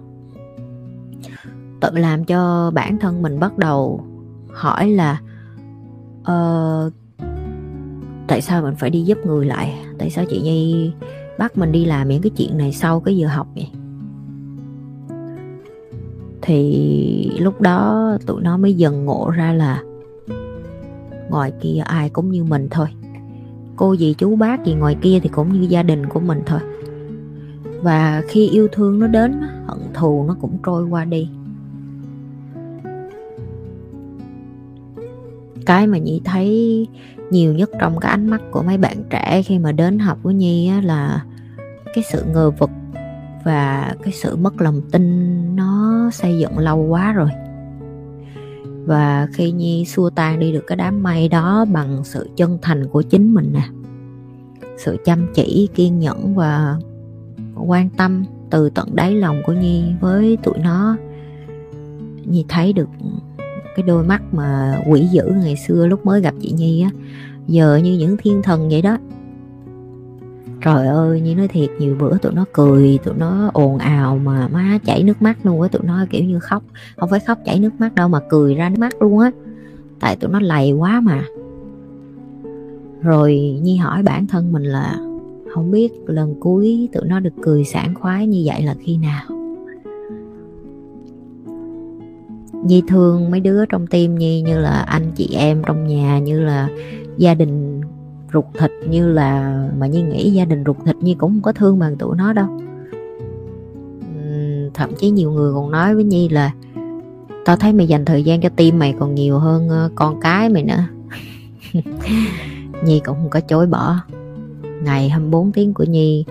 Tự 1.80 1.90
làm 1.92 2.24
cho 2.24 2.70
bản 2.74 2.98
thân 2.98 3.22
mình 3.22 3.40
bắt 3.40 3.58
đầu 3.58 4.04
hỏi 4.52 4.88
là 4.88 5.20
uh, 6.20 6.92
tại 8.28 8.40
sao 8.40 8.62
mình 8.62 8.74
phải 8.74 8.90
đi 8.90 9.02
giúp 9.02 9.18
người 9.26 9.46
lại? 9.46 9.78
Tại 9.98 10.10
sao 10.10 10.24
chị 10.28 10.40
nhi 10.40 10.92
bắt 11.38 11.58
mình 11.58 11.72
đi 11.72 11.84
làm 11.84 12.08
những 12.08 12.22
cái 12.22 12.30
chuyện 12.30 12.58
này 12.58 12.72
sau 12.72 13.00
cái 13.00 13.16
giờ 13.16 13.28
học 13.28 13.46
vậy? 13.54 13.70
Thì 16.42 17.30
lúc 17.38 17.60
đó 17.60 18.10
tụi 18.26 18.42
nó 18.42 18.56
mới 18.56 18.74
dần 18.74 19.04
ngộ 19.04 19.30
ra 19.30 19.52
là 19.52 19.82
ngoài 21.30 21.52
kia 21.60 21.82
ai 21.84 22.10
cũng 22.10 22.30
như 22.30 22.44
mình 22.44 22.68
thôi. 22.70 22.86
Cô 23.76 23.96
dì 23.96 24.14
chú 24.14 24.36
bác 24.36 24.64
gì 24.64 24.74
ngoài 24.74 24.96
kia 25.00 25.20
thì 25.22 25.28
cũng 25.28 25.52
như 25.52 25.66
gia 25.68 25.82
đình 25.82 26.06
của 26.06 26.20
mình 26.20 26.42
thôi. 26.46 26.60
Và 27.82 28.22
khi 28.28 28.48
yêu 28.48 28.68
thương 28.72 28.98
nó 28.98 29.06
đến 29.06 29.40
hận 29.66 29.78
thù 29.94 30.24
nó 30.28 30.36
cũng 30.40 30.58
trôi 30.64 30.84
qua 30.84 31.04
đi. 31.04 31.28
Cái 35.66 35.86
mà 35.86 35.98
nhi 35.98 36.20
thấy 36.24 36.86
nhiều 37.30 37.54
nhất 37.54 37.70
trong 37.80 38.00
cái 38.00 38.10
ánh 38.10 38.26
mắt 38.26 38.40
của 38.50 38.62
mấy 38.62 38.78
bạn 38.78 38.96
trẻ 39.10 39.42
khi 39.42 39.58
mà 39.58 39.72
đến 39.72 39.98
học 39.98 40.18
với 40.22 40.34
nhi 40.34 40.68
á, 40.68 40.80
là 40.84 41.24
cái 41.94 42.04
sự 42.12 42.24
ngờ 42.24 42.50
vực 42.50 42.70
và 43.44 43.94
cái 44.02 44.12
sự 44.12 44.36
mất 44.36 44.60
lòng 44.60 44.80
tin 44.92 45.36
nó 45.56 46.10
xây 46.12 46.38
dựng 46.38 46.58
lâu 46.58 46.78
quá 46.78 47.12
rồi 47.12 47.30
và 48.84 49.28
khi 49.32 49.50
nhi 49.50 49.84
xua 49.84 50.10
tan 50.10 50.40
đi 50.40 50.52
được 50.52 50.64
cái 50.66 50.76
đám 50.76 51.02
mây 51.02 51.28
đó 51.28 51.64
bằng 51.72 52.04
sự 52.04 52.28
chân 52.36 52.58
thành 52.62 52.88
của 52.88 53.02
chính 53.02 53.34
mình 53.34 53.52
nè. 53.52 53.68
Sự 54.78 54.96
chăm 55.04 55.26
chỉ, 55.34 55.68
kiên 55.74 55.98
nhẫn 55.98 56.34
và 56.34 56.76
quan 57.66 57.88
tâm 57.96 58.24
từ 58.50 58.70
tận 58.70 58.88
đáy 58.94 59.14
lòng 59.14 59.42
của 59.46 59.52
nhi 59.52 59.84
với 60.00 60.38
tụi 60.42 60.58
nó. 60.58 60.96
Nhi 62.24 62.44
thấy 62.48 62.72
được 62.72 62.88
cái 63.76 63.82
đôi 63.82 64.04
mắt 64.04 64.22
mà 64.34 64.80
quỷ 64.88 65.08
dữ 65.12 65.24
ngày 65.42 65.56
xưa 65.56 65.86
lúc 65.86 66.06
mới 66.06 66.20
gặp 66.20 66.34
chị 66.40 66.52
nhi 66.52 66.82
á, 66.82 66.90
giờ 67.46 67.76
như 67.76 67.98
những 67.98 68.16
thiên 68.16 68.42
thần 68.42 68.68
vậy 68.68 68.82
đó 68.82 68.98
trời 70.62 70.86
ơi, 70.86 71.20
như 71.20 71.34
nói 71.34 71.48
thiệt, 71.48 71.70
nhiều 71.78 71.96
bữa 71.98 72.18
tụi 72.18 72.32
nó 72.32 72.44
cười, 72.52 72.98
tụi 73.04 73.14
nó 73.14 73.50
ồn 73.52 73.78
ào 73.78 74.18
mà 74.18 74.48
má 74.48 74.78
chảy 74.84 75.02
nước 75.02 75.22
mắt 75.22 75.46
luôn 75.46 75.62
á, 75.62 75.68
tụi 75.68 75.82
nó 75.84 76.06
kiểu 76.10 76.24
như 76.24 76.38
khóc, 76.38 76.62
không 76.96 77.08
phải 77.10 77.20
khóc 77.20 77.38
chảy 77.44 77.60
nước 77.60 77.70
mắt 77.78 77.94
đâu 77.94 78.08
mà 78.08 78.20
cười 78.28 78.54
ra 78.54 78.68
nước 78.68 78.78
mắt 78.78 79.02
luôn 79.02 79.18
á. 79.18 79.30
Tại 80.00 80.16
tụi 80.16 80.30
nó 80.30 80.40
lầy 80.40 80.72
quá 80.72 81.00
mà. 81.00 81.24
Rồi 83.02 83.58
nhi 83.62 83.76
hỏi 83.76 84.02
bản 84.02 84.26
thân 84.26 84.52
mình 84.52 84.62
là 84.62 84.98
không 85.54 85.70
biết 85.70 85.92
lần 86.06 86.34
cuối 86.40 86.88
tụi 86.92 87.08
nó 87.08 87.20
được 87.20 87.34
cười 87.42 87.64
sảng 87.64 87.94
khoái 87.94 88.26
như 88.26 88.42
vậy 88.44 88.62
là 88.62 88.74
khi 88.80 88.96
nào. 88.96 89.22
Nhi 92.64 92.82
thương 92.88 93.30
mấy 93.30 93.40
đứa 93.40 93.66
trong 93.66 93.86
tim 93.86 94.14
nhi 94.14 94.42
như 94.42 94.58
là 94.58 94.70
anh 94.70 95.12
chị 95.16 95.34
em 95.34 95.62
trong 95.66 95.86
nhà, 95.86 96.18
như 96.18 96.40
là 96.40 96.68
gia 97.18 97.34
đình 97.34 97.80
ruột 98.32 98.44
thịt 98.58 98.70
như 98.88 99.12
là 99.12 99.62
mà 99.78 99.86
nhi 99.86 100.02
nghĩ 100.02 100.30
gia 100.30 100.44
đình 100.44 100.64
ruột 100.66 100.76
thịt 100.84 100.96
nhi 100.96 101.14
cũng 101.14 101.30
không 101.30 101.42
có 101.42 101.52
thương 101.52 101.78
bằng 101.78 101.96
tụi 101.96 102.16
nó 102.16 102.32
đâu. 102.32 102.60
Thậm 104.74 104.90
chí 104.98 105.10
nhiều 105.10 105.30
người 105.30 105.52
còn 105.52 105.70
nói 105.70 105.94
với 105.94 106.04
nhi 106.04 106.28
là 106.28 106.52
tao 107.44 107.56
thấy 107.56 107.72
mày 107.72 107.86
dành 107.86 108.04
thời 108.04 108.22
gian 108.22 108.40
cho 108.40 108.48
tim 108.48 108.78
mày 108.78 108.94
còn 108.98 109.14
nhiều 109.14 109.38
hơn 109.38 109.68
ờ, 109.68 109.90
con 109.94 110.20
cái 110.20 110.48
mày 110.48 110.62
nữa. 110.62 110.84
Nhi 112.84 113.00
cũng 113.04 113.16
không 113.16 113.30
có 113.30 113.40
chối 113.40 113.66
bỏ. 113.66 113.96
Ngày 114.82 115.08
24 115.08 115.52
tiếng 115.52 115.74
của 115.74 115.84
nhi 115.84 116.24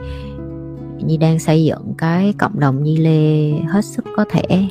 nhi 1.05 1.17
đang 1.17 1.39
xây 1.39 1.65
dựng 1.65 1.93
cái 1.97 2.33
cộng 2.37 2.59
đồng 2.59 2.83
nhi 2.83 2.97
lê 2.97 3.51
hết 3.51 3.85
sức 3.85 4.05
có 4.15 4.25
thể. 4.29 4.65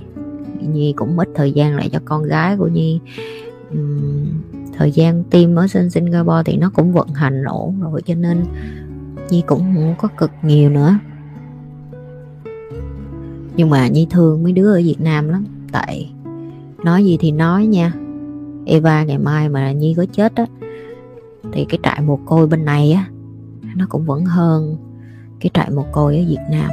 Nhi 0.60 0.92
cũng 0.96 1.18
ít 1.18 1.28
thời 1.34 1.52
gian 1.52 1.76
lại 1.76 1.88
cho 1.92 1.98
con 2.04 2.22
gái 2.22 2.56
của 2.56 2.68
nhi. 2.68 3.00
Uhm, 3.74 4.26
thời 4.78 4.92
gian 4.92 5.24
team 5.30 5.54
ở 5.54 5.68
trên 5.68 5.90
Singapore 5.90 6.42
thì 6.44 6.56
nó 6.56 6.70
cũng 6.74 6.92
vận 6.92 7.08
hành 7.08 7.44
ổn 7.44 7.80
rồi, 7.80 8.02
cho 8.02 8.14
nên 8.14 8.44
Nhi 9.30 9.42
cũng 9.46 9.58
không 9.58 9.94
có 9.98 10.08
cực 10.16 10.30
nhiều 10.42 10.70
nữa. 10.70 10.98
Nhưng 13.56 13.70
mà 13.70 13.88
Nhi 13.88 14.06
thương 14.10 14.42
mấy 14.42 14.52
đứa 14.52 14.74
ở 14.74 14.80
Việt 14.84 15.00
Nam 15.00 15.28
lắm, 15.28 15.44
tại 15.72 16.12
nói 16.84 17.04
gì 17.04 17.16
thì 17.20 17.30
nói 17.30 17.66
nha. 17.66 17.92
Eva 18.66 19.04
ngày 19.04 19.18
mai 19.18 19.48
mà 19.48 19.72
Nhi 19.72 19.94
có 19.94 20.06
chết 20.12 20.34
á, 20.34 20.46
thì 21.52 21.64
cái 21.68 21.78
trại 21.82 22.00
mồ 22.00 22.18
côi 22.26 22.46
bên 22.46 22.64
này 22.64 22.92
á, 22.92 23.06
nó 23.76 23.86
cũng 23.88 24.04
vẫn 24.04 24.24
hơn 24.24 24.76
cái 25.40 25.50
trại 25.54 25.70
mồ 25.70 25.86
côi 25.92 26.16
ở 26.16 26.24
Việt 26.28 26.44
Nam. 26.50 26.70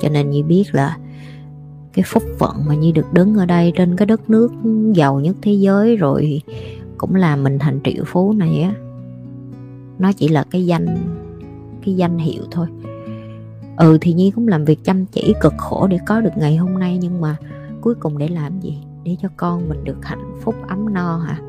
Cho 0.00 0.08
nên 0.08 0.30
Nhi 0.30 0.42
biết 0.42 0.64
là 0.72 0.96
cái 1.96 2.04
phúc 2.06 2.22
phận 2.38 2.56
mà 2.68 2.74
Nhi 2.74 2.92
được 2.92 3.12
đứng 3.12 3.34
ở 3.34 3.46
đây 3.46 3.72
trên 3.76 3.96
cái 3.96 4.06
đất 4.06 4.30
nước 4.30 4.52
giàu 4.94 5.20
nhất 5.20 5.36
thế 5.42 5.52
giới 5.52 5.96
rồi 5.96 6.42
cũng 6.98 7.14
làm 7.14 7.44
mình 7.44 7.58
thành 7.58 7.80
triệu 7.84 8.04
phú 8.06 8.32
này 8.32 8.60
á. 8.60 8.74
Nó 9.98 10.12
chỉ 10.12 10.28
là 10.28 10.44
cái 10.50 10.66
danh 10.66 10.86
cái 11.84 11.96
danh 11.96 12.18
hiệu 12.18 12.42
thôi. 12.50 12.66
Ừ 13.76 13.98
thì 14.00 14.12
nhi 14.12 14.30
cũng 14.30 14.48
làm 14.48 14.64
việc 14.64 14.84
chăm 14.84 15.06
chỉ 15.06 15.34
cực 15.40 15.54
khổ 15.58 15.86
để 15.86 15.98
có 16.06 16.20
được 16.20 16.30
ngày 16.36 16.56
hôm 16.56 16.78
nay, 16.78 16.98
nhưng 17.00 17.20
mà 17.20 17.36
cuối 17.80 17.94
cùng 17.94 18.18
để 18.18 18.28
làm 18.28 18.60
gì? 18.60 18.78
Để 19.04 19.16
cho 19.22 19.28
con 19.36 19.68
mình 19.68 19.84
được 19.84 20.04
hạnh 20.04 20.32
phúc 20.42 20.54
ấm 20.68 20.94
no 20.94 21.18
hả? 21.18 21.40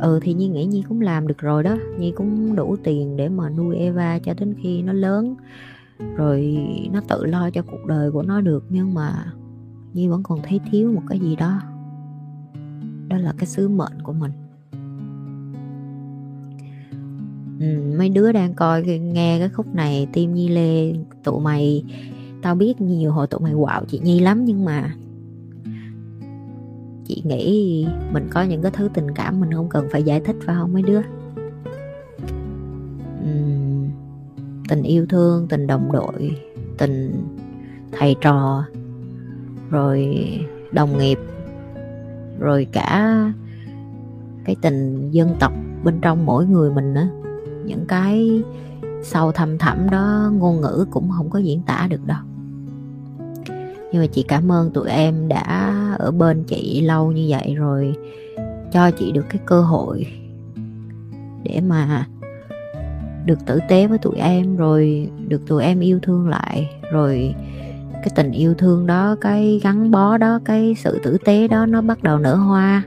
Ừ 0.00 0.20
thì 0.22 0.34
nhi 0.34 0.48
nghĩ 0.48 0.64
nhi 0.64 0.84
cũng 0.88 1.00
làm 1.00 1.26
được 1.26 1.38
rồi 1.38 1.62
đó. 1.62 1.76
Nhi 1.98 2.12
cũng 2.16 2.56
đủ 2.56 2.76
tiền 2.84 3.16
để 3.16 3.28
mà 3.28 3.50
nuôi 3.50 3.76
eva 3.76 4.18
cho 4.18 4.34
đến 4.34 4.54
khi 4.62 4.82
nó 4.82 4.92
lớn. 4.92 5.34
Rồi 6.16 6.58
nó 6.92 7.00
tự 7.08 7.24
lo 7.24 7.50
cho 7.50 7.62
cuộc 7.62 7.86
đời 7.86 8.10
của 8.10 8.22
nó 8.22 8.40
được, 8.40 8.64
nhưng 8.68 8.94
mà 8.94 9.32
nhi 9.94 10.08
vẫn 10.08 10.22
còn 10.22 10.40
thấy 10.42 10.60
thiếu 10.70 10.92
một 10.92 11.02
cái 11.08 11.18
gì 11.18 11.36
đó. 11.36 11.60
Đó 13.08 13.16
là 13.16 13.34
cái 13.38 13.46
sứ 13.46 13.68
mệnh 13.68 14.02
của 14.02 14.12
mình. 14.12 14.32
Ừ, 17.60 17.96
mấy 17.98 18.08
đứa 18.08 18.32
đang 18.32 18.54
coi 18.54 18.82
nghe 18.82 19.38
cái 19.38 19.48
khúc 19.48 19.74
này 19.74 20.08
tim 20.12 20.34
nhi 20.34 20.48
lê 20.48 20.94
tụi 21.24 21.40
mày 21.40 21.84
tao 22.42 22.54
biết 22.54 22.80
nhiều 22.80 23.12
hồi 23.12 23.26
tụi 23.26 23.40
mày 23.40 23.54
quạo 23.54 23.84
chị 23.84 23.98
nhi 23.98 24.20
lắm 24.20 24.44
nhưng 24.44 24.64
mà 24.64 24.94
chị 27.04 27.22
nghĩ 27.24 27.86
mình 28.12 28.28
có 28.30 28.42
những 28.42 28.62
cái 28.62 28.70
thứ 28.74 28.88
tình 28.94 29.14
cảm 29.14 29.40
mình 29.40 29.52
không 29.52 29.68
cần 29.68 29.88
phải 29.92 30.02
giải 30.02 30.20
thích 30.20 30.36
phải 30.46 30.56
không 30.56 30.72
mấy 30.72 30.82
đứa? 30.82 31.00
Uhm, 33.20 33.88
tình 34.68 34.82
yêu 34.82 35.06
thương 35.06 35.48
tình 35.48 35.66
đồng 35.66 35.92
đội 35.92 36.30
tình 36.78 37.24
thầy 37.92 38.16
trò 38.20 38.64
rồi 39.70 40.18
đồng 40.72 40.98
nghiệp. 40.98 41.18
Rồi 42.38 42.66
cả 42.72 43.16
cái 44.44 44.56
tình 44.62 45.10
dân 45.10 45.36
tộc 45.40 45.52
bên 45.84 46.00
trong 46.00 46.26
mỗi 46.26 46.46
người 46.46 46.70
mình 46.70 46.94
nữa 46.94 47.08
những 47.64 47.84
cái 47.88 48.42
sâu 49.02 49.32
thâm 49.32 49.58
thẳm 49.58 49.90
đó, 49.90 50.30
ngôn 50.38 50.60
ngữ 50.60 50.86
cũng 50.90 51.10
không 51.16 51.30
có 51.30 51.38
diễn 51.38 51.62
tả 51.62 51.86
được 51.90 52.06
đâu. 52.06 52.18
Nhưng 53.92 54.02
mà 54.02 54.06
chị 54.06 54.24
cảm 54.28 54.52
ơn 54.52 54.70
tụi 54.70 54.88
em 54.88 55.28
đã 55.28 55.72
ở 55.98 56.10
bên 56.10 56.44
chị 56.44 56.80
lâu 56.80 57.12
như 57.12 57.26
vậy 57.28 57.54
rồi 57.54 57.94
cho 58.72 58.90
chị 58.90 59.12
được 59.12 59.26
cái 59.28 59.40
cơ 59.46 59.62
hội 59.62 60.06
để 61.42 61.60
mà 61.60 62.06
được 63.26 63.38
tử 63.46 63.58
tế 63.68 63.86
với 63.86 63.98
tụi 63.98 64.16
em, 64.16 64.56
rồi 64.56 65.10
được 65.28 65.46
tụi 65.46 65.64
em 65.64 65.80
yêu 65.80 65.98
thương 66.02 66.28
lại, 66.28 66.70
rồi 66.92 67.34
cái 68.04 68.12
tình 68.14 68.32
yêu 68.32 68.54
thương 68.54 68.86
đó, 68.86 69.16
cái 69.20 69.60
gắn 69.62 69.90
bó 69.90 70.18
đó, 70.18 70.40
cái 70.44 70.74
sự 70.78 71.00
tử 71.02 71.18
tế 71.24 71.48
đó 71.48 71.66
nó 71.66 71.80
bắt 71.80 72.02
đầu 72.02 72.18
nở 72.18 72.34
hoa. 72.34 72.82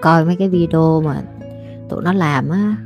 Coi 0.00 0.24
mấy 0.24 0.36
cái 0.36 0.48
video 0.48 1.00
mà 1.00 1.22
tụi 1.88 2.02
nó 2.02 2.12
làm 2.12 2.48
á, 2.48 2.76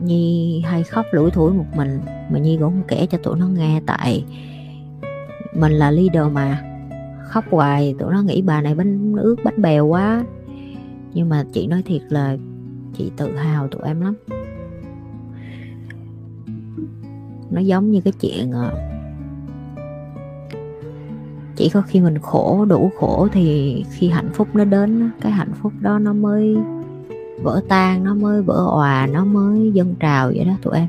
nhi 0.00 0.60
hay 0.66 0.82
khóc 0.82 1.06
lủi 1.12 1.30
thủi 1.30 1.52
một 1.52 1.64
mình, 1.76 2.00
mà 2.30 2.38
nhi 2.38 2.56
cũng 2.60 2.70
không 2.72 2.82
kể 2.88 3.06
cho 3.10 3.18
tụi 3.18 3.38
nó 3.38 3.48
nghe 3.48 3.80
tại 3.86 4.24
mình 5.54 5.72
là 5.72 5.90
leader 5.90 6.32
mà. 6.32 6.62
Khóc 7.28 7.44
hoài, 7.50 7.94
tụi 7.98 8.12
nó 8.12 8.22
nghĩ 8.22 8.42
bà 8.42 8.60
này 8.60 8.74
bánh 8.74 9.16
ướt, 9.16 9.36
bánh 9.44 9.62
bèo 9.62 9.86
quá. 9.86 10.24
Nhưng 11.14 11.28
mà 11.28 11.44
chị 11.52 11.66
nói 11.66 11.82
thiệt 11.82 12.02
là 12.08 12.36
chị 12.98 13.12
tự 13.16 13.36
hào 13.36 13.68
tụi 13.68 13.82
em 13.84 14.00
lắm. 14.00 14.14
Nó 17.50 17.60
giống 17.60 17.90
như 17.90 18.00
cái 18.00 18.12
chuyện 18.20 18.52
ờ, 18.52 18.93
chỉ 21.56 21.68
có 21.68 21.82
khi 21.82 22.00
mình 22.00 22.18
khổ, 22.18 22.64
đủ 22.64 22.90
khổ 22.98 23.28
thì 23.32 23.84
khi 23.90 24.08
hạnh 24.08 24.28
phúc 24.32 24.48
nó 24.54 24.64
đến 24.64 25.10
cái 25.20 25.32
hạnh 25.32 25.52
phúc 25.62 25.72
đó 25.80 25.98
nó 25.98 26.12
mới 26.12 26.56
vỡ 27.42 27.60
tan, 27.68 28.04
nó 28.04 28.14
mới 28.14 28.42
vỡ 28.42 28.66
òa, 28.70 29.06
nó 29.12 29.24
mới 29.24 29.72
dâng 29.72 29.94
trào 30.00 30.26
vậy 30.26 30.44
đó 30.44 30.52
tụi 30.62 30.74
em. 30.76 30.88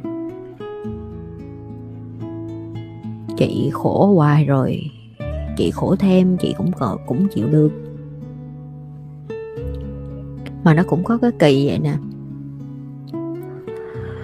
Chị 3.38 3.69
khổ 3.74 4.13
hoài 4.15 4.45
rồi, 4.45 4.81
chị 5.57 5.72
khổ 5.72 5.95
thêm, 5.95 6.38
chị 6.38 6.53
cũng 6.57 6.72
cũng 7.07 7.27
chịu 7.27 7.48
được. 7.51 7.72
Mà 10.63 10.74
nó 10.74 10.84
cũng 10.88 11.03
có 11.03 11.17
cái 11.17 11.31
kỳ 11.39 11.67
vậy 11.67 11.79
nè. 11.79 11.95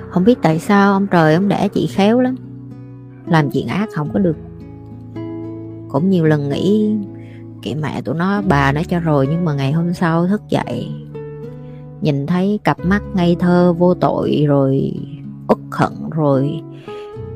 Không 0.10 0.24
biết 0.24 0.40
tại 0.42 0.60
sao 0.60 0.94
ông 0.94 1.08
trời 1.08 1.36
ông 1.36 1.48
đẻ 1.48 1.68
chị 1.68 1.88
khéo 1.88 2.20
lắm. 2.20 2.36
Làm 3.28 3.52
chuyện 3.52 3.68
ác 3.68 3.90
không 3.94 4.10
có 4.14 4.20
được 4.20 4.36
cũng 5.92 6.10
nhiều 6.10 6.26
lần 6.26 6.50
nghĩ, 6.50 6.96
kệ 7.62 7.76
mẹ 7.76 8.02
tụi 8.02 8.16
nó, 8.16 8.42
bà 8.42 8.72
nó 8.72 8.82
cho 8.84 9.00
rồi 9.00 9.28
nhưng 9.32 9.46
mà 9.46 9.54
ngày 9.54 9.72
hôm 9.72 9.94
sau 9.94 10.28
thức 10.28 10.42
dậy. 10.50 10.92
Nhìn 12.02 12.28
thấy 12.28 12.60
cặp 12.64 12.86
mắt 12.86 13.04
ngây 13.14 13.36
thơ 13.40 13.74
vô 13.74 13.94
tội 13.94 14.46
rồi 14.48 14.94
uất 15.48 15.58
hận 15.72 15.94
rồi 16.12 16.62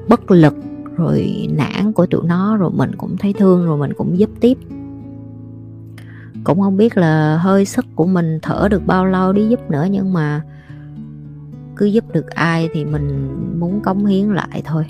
bất 0.09 0.31
lực 0.31 0.55
rồi 0.95 1.47
nản 1.51 1.93
của 1.93 2.05
tụi 2.05 2.25
nó 2.25 2.57
rồi 2.57 2.71
mình 2.73 2.95
cũng 2.95 3.17
thấy 3.17 3.33
thương 3.33 3.65
rồi 3.65 3.77
mình 3.77 3.93
cũng 3.97 4.19
giúp 4.19 4.29
tiếp. 4.39 4.57
Cũng 6.43 6.61
không 6.61 6.77
biết 6.77 6.97
là 6.97 7.37
hơi 7.37 7.65
sức 7.65 7.85
của 7.95 8.05
mình 8.05 8.39
thở 8.41 8.67
được 8.71 8.85
bao 8.85 9.05
lâu 9.05 9.33
đi 9.33 9.47
giúp 9.47 9.71
nữa 9.71 9.87
nhưng 9.91 10.13
mà 10.13 10.41
cứ 11.75 11.85
giúp 11.85 12.05
được 12.13 12.29
ai 12.29 12.69
thì 12.73 12.85
mình 12.85 13.35
muốn 13.59 13.81
cống 13.81 14.05
hiến 14.05 14.27
lại 14.27 14.61
thôi 14.65 14.85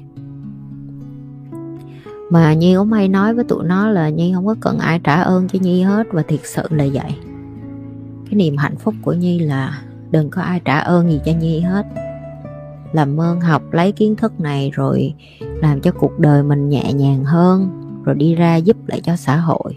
mà 2.29 2.53
Nhi 2.53 2.75
cũng 2.75 2.91
hay 2.91 3.07
nói 3.07 3.33
với 3.33 3.43
tụi 3.43 3.63
nó 3.63 3.87
là 3.87 4.09
Nhi 4.09 4.31
không 4.35 4.45
có 4.45 4.55
cần 4.59 4.79
ai 4.79 4.99
trả 5.03 5.21
ơn 5.21 5.47
cho 5.47 5.59
Nhi 5.61 5.81
hết, 5.81 6.07
và 6.11 6.21
thiệt 6.21 6.39
sự 6.43 6.63
là 6.69 6.85
vậy. 6.93 7.15
Cái 8.25 8.33
niềm 8.35 8.57
hạnh 8.57 8.75
phúc 8.75 8.93
của 9.01 9.13
Nhi 9.13 9.39
là 9.39 9.81
đừng 10.11 10.29
có 10.29 10.41
ai 10.41 10.61
trả 10.65 10.79
ơn 10.79 11.11
gì 11.11 11.19
cho 11.25 11.31
Nhi 11.31 11.59
hết. 11.59 11.85
Làm 12.91 13.21
ơn 13.21 13.41
học 13.41 13.61
lấy 13.71 13.91
kiến 13.91 14.15
thức 14.15 14.39
này 14.39 14.71
rồi 14.73 15.13
làm 15.39 15.81
cho 15.81 15.91
cuộc 15.91 16.19
đời 16.19 16.43
mình 16.43 16.69
nhẹ 16.69 16.93
nhàng 16.93 17.23
hơn, 17.23 17.81
rồi 18.03 18.15
đi 18.15 18.35
ra 18.35 18.55
giúp 18.55 18.77
lại 18.87 19.01
cho 19.03 19.15
xã 19.15 19.37
hội. 19.37 19.75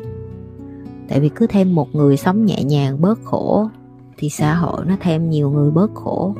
Tại 1.08 1.20
vì 1.20 1.28
cứ 1.28 1.46
thêm 1.46 1.74
một 1.74 1.88
người 1.94 2.16
sống 2.16 2.44
nhẹ 2.46 2.62
nhàng 2.62 3.00
bớt 3.00 3.18
khổ, 3.24 3.68
thì 4.16 4.28
xã 4.28 4.54
hội 4.54 4.84
nó 4.86 4.94
thêm 5.00 5.30
nhiều 5.30 5.50
người 5.50 5.70
bớt 5.70 5.94
khổ. 5.94 6.34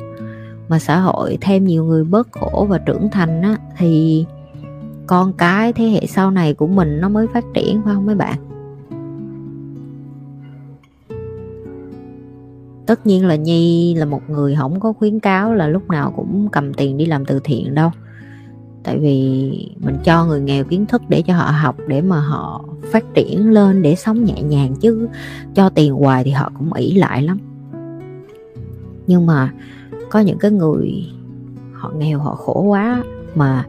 Mà 0.69 0.79
xã 0.79 0.99
hội 0.99 1.37
thêm 1.41 1.65
nhiều 1.65 1.83
người 1.83 2.03
bớt 2.03 2.27
khổ 2.31 2.65
và 2.69 2.77
trưởng 2.77 3.09
thành 3.09 3.41
á, 3.41 3.57
thì 3.77 4.25
con 5.09 5.33
cái 5.33 5.73
thế 5.73 5.85
hệ 5.85 6.05
sau 6.07 6.31
này 6.31 6.53
của 6.53 6.67
mình 6.67 7.01
nó 7.01 7.09
mới 7.09 7.27
phát 7.27 7.45
triển, 7.53 7.81
phải 7.85 7.95
không 7.95 8.05
mấy 8.05 8.15
bạn? 8.15 8.37
Tất 12.85 13.07
nhiên 13.07 13.25
là 13.25 13.35
nhi 13.35 13.95
là 13.95 14.05
một 14.05 14.21
người 14.29 14.55
không 14.55 14.79
có 14.79 14.93
khuyến 14.93 15.19
cáo 15.19 15.53
là 15.53 15.67
lúc 15.67 15.89
nào 15.89 16.13
cũng 16.15 16.49
cầm 16.51 16.73
tiền 16.73 16.97
đi 16.97 17.05
làm 17.05 17.25
từ 17.25 17.39
thiện 17.43 17.75
đâu. 17.75 17.91
Tại 18.83 18.99
vì 18.99 19.51
mình 19.79 19.97
cho 20.03 20.25
người 20.25 20.41
nghèo 20.41 20.63
kiến 20.63 20.85
thức 20.85 21.01
để 21.09 21.21
cho 21.21 21.35
họ 21.35 21.51
học, 21.51 21.75
để 21.87 22.01
mà 22.01 22.19
họ 22.19 22.65
phát 22.91 23.03
triển 23.13 23.49
lên, 23.49 23.81
để 23.81 23.95
sống 23.95 24.25
nhẹ 24.25 24.41
nhàng 24.41 24.75
chứ 24.75 25.07
cho 25.55 25.69
tiền 25.69 25.93
hoài 25.93 26.23
thì 26.23 26.31
họ 26.31 26.51
cũng 26.57 26.73
ỷ 26.73 26.93
lại 26.93 27.23
lắm. 27.23 27.39
Nhưng 29.07 29.25
mà 29.25 29.53
có 30.09 30.19
những 30.19 30.37
cái 30.37 30.51
người 30.51 31.05
họ 31.73 31.91
nghèo, 31.97 32.19
họ 32.19 32.35
khổ 32.35 32.61
quá 32.61 33.03
mà 33.35 33.65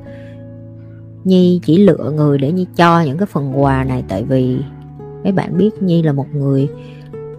nhi 1.24 1.60
chỉ 1.62 1.78
lựa 1.78 2.12
người 2.16 2.38
để 2.38 2.52
nhi 2.52 2.66
cho 2.76 3.00
những 3.00 3.18
cái 3.18 3.26
phần 3.26 3.62
quà 3.62 3.84
này, 3.84 4.04
tại 4.08 4.24
vì 4.24 4.58
mấy 5.22 5.32
bạn 5.32 5.56
biết 5.56 5.82
nhi 5.82 6.02
là 6.02 6.12
một 6.12 6.26
người 6.34 6.68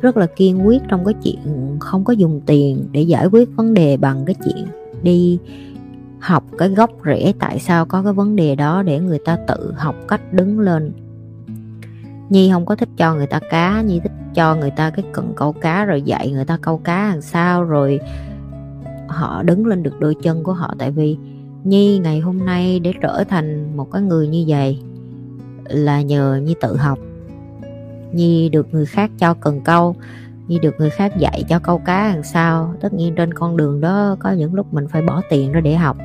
rất 0.01 0.17
là 0.17 0.25
kiên 0.25 0.67
quyết 0.67 0.81
trong 0.88 1.05
cái 1.05 1.13
chuyện 1.23 1.77
không 1.79 2.03
có 2.03 2.13
dùng 2.13 2.41
tiền 2.45 2.88
để 2.91 3.01
giải 3.01 3.25
quyết 3.25 3.50
vấn 3.55 3.73
đề 3.73 3.97
bằng 3.97 4.25
cái 4.25 4.35
chuyện 4.45 4.65
đi 5.03 5.39
học 6.19 6.43
cái 6.57 6.69
gốc 6.69 6.89
rễ 7.05 7.33
tại 7.39 7.59
sao 7.59 7.85
có 7.85 8.03
cái 8.03 8.13
vấn 8.13 8.35
đề 8.35 8.55
đó 8.55 8.83
để 8.83 9.00
người 9.00 9.19
ta 9.25 9.38
tự 9.47 9.73
học 9.77 9.95
cách 10.07 10.33
đứng 10.33 10.59
lên. 10.59 10.91
Nhi 12.29 12.50
không 12.51 12.65
có 12.65 12.75
thích 12.75 12.89
cho 12.97 13.15
người 13.15 13.27
ta 13.27 13.39
cá, 13.50 13.81
nhi 13.81 14.00
thích 14.00 14.11
cho 14.33 14.55
người 14.55 14.71
ta 14.71 14.89
cái 14.89 15.05
cần 15.11 15.33
câu 15.35 15.53
cá 15.53 15.85
rồi 15.85 16.01
dạy 16.01 16.31
người 16.31 16.45
ta 16.45 16.57
câu 16.61 16.77
cá 16.77 17.09
làm 17.09 17.21
sao 17.21 17.63
rồi 17.63 18.00
họ 19.07 19.43
đứng 19.43 19.65
lên 19.65 19.83
được 19.83 20.00
đôi 20.00 20.15
chân 20.23 20.43
của 20.43 20.53
họ, 20.53 20.73
tại 20.77 20.91
vì 20.91 21.17
nhi, 21.63 21.99
ngày 21.99 22.19
hôm 22.19 22.45
nay 22.45 22.79
để 22.79 22.93
trở 23.01 23.23
thành 23.29 23.77
một 23.77 23.91
cái 23.91 24.01
người 24.01 24.27
như 24.27 24.45
vậy 24.47 24.79
là 25.63 26.01
nhờ 26.01 26.39
nhi 26.43 26.55
tự 26.61 26.77
học. 26.77 26.99
Nhi 28.11 28.49
được 28.49 28.67
người 28.71 28.85
khác 28.85 29.11
cho 29.17 29.33
cần 29.33 29.61
câu, 29.61 29.95
nhi 30.47 30.59
được 30.59 30.75
người 30.77 30.89
khác 30.89 31.17
dạy 31.17 31.43
cho 31.49 31.59
câu 31.59 31.77
cá 31.77 32.07
làm 32.13 32.23
sao. 32.23 32.73
Tất 32.81 32.93
nhiên 32.93 33.15
trên 33.15 33.33
con 33.33 33.57
đường 33.57 33.81
đó 33.81 34.15
có 34.19 34.31
những 34.31 34.53
lúc 34.53 34.73
mình 34.73 34.87
phải 34.87 35.01
bỏ 35.01 35.21
tiền 35.29 35.51
ra 35.51 35.61
để 35.61 35.75
học. 35.75 35.97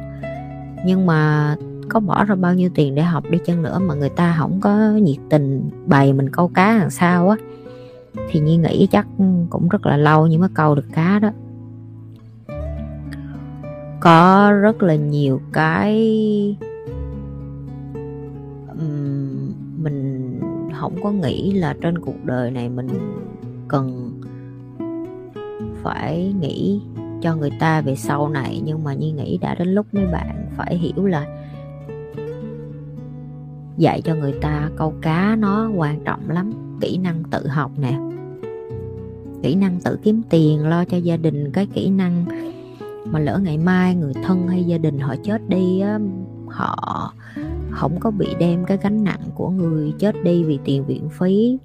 Nhưng 0.87 1.07
mà 1.07 1.57
có 1.89 2.01
bỏ 2.01 2.25
ra 2.25 2.35
bao 2.35 2.55
nhiêu 2.55 2.71
tiền 2.75 2.95
để 2.95 3.03
học 3.03 3.25
đi 3.31 3.39
chăng 3.47 3.63
nữa 3.63 3.79
mà 3.79 3.95
người 3.95 4.09
ta 4.09 4.37
không 4.39 4.61
có 4.61 4.91
nhiệt 4.91 5.19
tình 5.31 5.71
bày 5.87 6.13
mình 6.13 6.31
câu 6.31 6.49
cá 6.49 6.77
làm 6.77 6.91
sao 6.91 7.29
á. 7.29 7.37
Thì 8.31 8.41
nhi 8.41 8.57
nghĩ 8.57 8.89
chắc 8.91 9.07
cũng 9.51 9.69
rất 9.69 9.87
là 9.87 9.97
lâu 9.97 10.27
nhưng 10.27 10.41
mới 10.41 10.49
câu 10.55 10.75
được 10.75 10.87
cá 10.93 11.19
đó 11.19 11.31
có 14.07 14.53
rất 14.61 14.83
là 14.83 14.95
nhiều 14.95 15.41
cái 15.53 15.95
mình 19.79 20.41
không 20.75 21.03
có 21.03 21.11
nghĩ 21.11 21.53
là 21.53 21.77
trên 21.81 21.99
cuộc 21.99 22.25
đời 22.25 22.51
này 22.51 22.69
mình 22.69 22.89
cần 23.69 24.13
phải 25.83 26.35
nghĩ 26.41 26.81
cho 27.23 27.37
người 27.37 27.51
ta 27.61 27.81
về 27.81 27.97
sau 27.97 28.29
này. 28.29 28.63
Nhưng 28.65 28.85
mà 28.85 28.95
như 28.95 29.13
nghĩ 29.13 29.39
đã 29.39 29.55
đến 29.55 29.69
lúc 29.69 29.87
mấy 29.93 30.07
bạn 30.07 30.47
phải 30.57 30.77
hiểu 30.77 31.07
là 31.07 31.27
dạy 33.77 34.03
cho 34.03 34.15
người 34.15 34.35
ta 34.41 34.71
câu 34.77 34.95
cá 35.03 35.37
nó 35.39 35.71
quan 35.77 36.05
trọng 36.05 36.31
lắm. 36.31 36.53
Kỹ 36.81 36.99
năng 36.99 37.23
tự 37.31 37.47
học 37.47 37.71
nè. 37.79 37.99
Kỹ 39.43 39.55
năng 39.55 39.81
tự 39.85 39.99
kiếm 40.03 40.23
tiền, 40.31 40.69
lo 40.69 40.85
cho 40.85 40.97
gia 40.97 41.17
đình, 41.17 41.53
cái 41.53 41.67
kỹ 41.75 41.91
năng 41.91 42.25
mà 43.11 43.19
lỡ 43.19 43.39
ngày 43.39 43.59
mai 43.59 43.95
người 43.95 44.13
thân 44.25 44.49
hay 44.49 44.65
gia 44.65 44.79
đình 44.79 44.99
họ 44.99 45.15
chết 45.25 45.49
đi 45.49 45.81
á, 45.81 45.99
họ 46.49 47.13
không 47.71 48.01
có 48.01 48.11
bị 48.11 48.27
đem 48.39 48.65
cái 48.65 48.79
gánh 48.83 49.05
nặng 49.05 49.21
của 49.35 49.51
người 49.51 49.93
chết 49.99 50.25
đi 50.25 50.45
vì 50.45 50.59
tiền 50.65 50.87
viện 50.87 51.09
phí. 51.09 51.59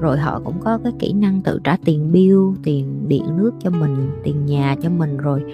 Rồi 0.00 0.18
họ 0.18 0.40
cũng 0.44 0.60
có 0.60 0.78
cái 0.84 0.92
kỹ 0.98 1.12
năng 1.12 1.42
tự 1.42 1.60
trả 1.64 1.76
tiền 1.84 2.12
bill 2.12 2.38
tiền 2.62 3.08
điện 3.08 3.36
nước 3.36 3.50
cho 3.60 3.70
mình 3.70 4.10
tiền 4.24 4.46
nhà 4.46 4.76
cho 4.82 4.90
mình 4.90 5.16
rồi 5.16 5.44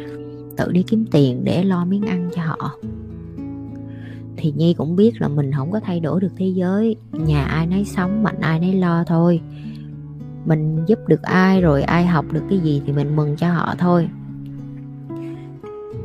tự 0.56 0.72
đi 0.72 0.82
kiếm 0.82 1.04
tiền 1.10 1.44
để 1.44 1.64
lo 1.64 1.84
miếng 1.84 2.06
ăn 2.06 2.30
cho 2.34 2.42
họ. 2.42 2.74
Thì 4.36 4.52
nhi 4.56 4.74
cũng 4.74 4.96
biết 4.96 5.20
là 5.20 5.28
mình 5.28 5.52
không 5.52 5.70
có 5.70 5.80
thay 5.80 6.00
đổi 6.00 6.20
được 6.20 6.32
thế 6.36 6.46
giới. 6.46 6.96
Nhà 7.12 7.44
ai 7.44 7.66
nấy 7.66 7.84
sống 7.84 8.22
mạnh 8.22 8.40
ai 8.40 8.60
nấy 8.60 8.74
lo 8.74 9.04
thôi. 9.04 9.40
Mình 10.44 10.84
giúp 10.86 10.98
được 11.08 11.22
ai 11.22 11.60
rồi 11.60 11.82
ai 11.82 12.06
học 12.06 12.24
được 12.32 12.42
cái 12.50 12.58
gì 12.58 12.82
thì 12.86 12.92
mình 12.92 13.16
mừng 13.16 13.36
cho 13.36 13.52
họ 13.52 13.74
thôi 13.78 14.08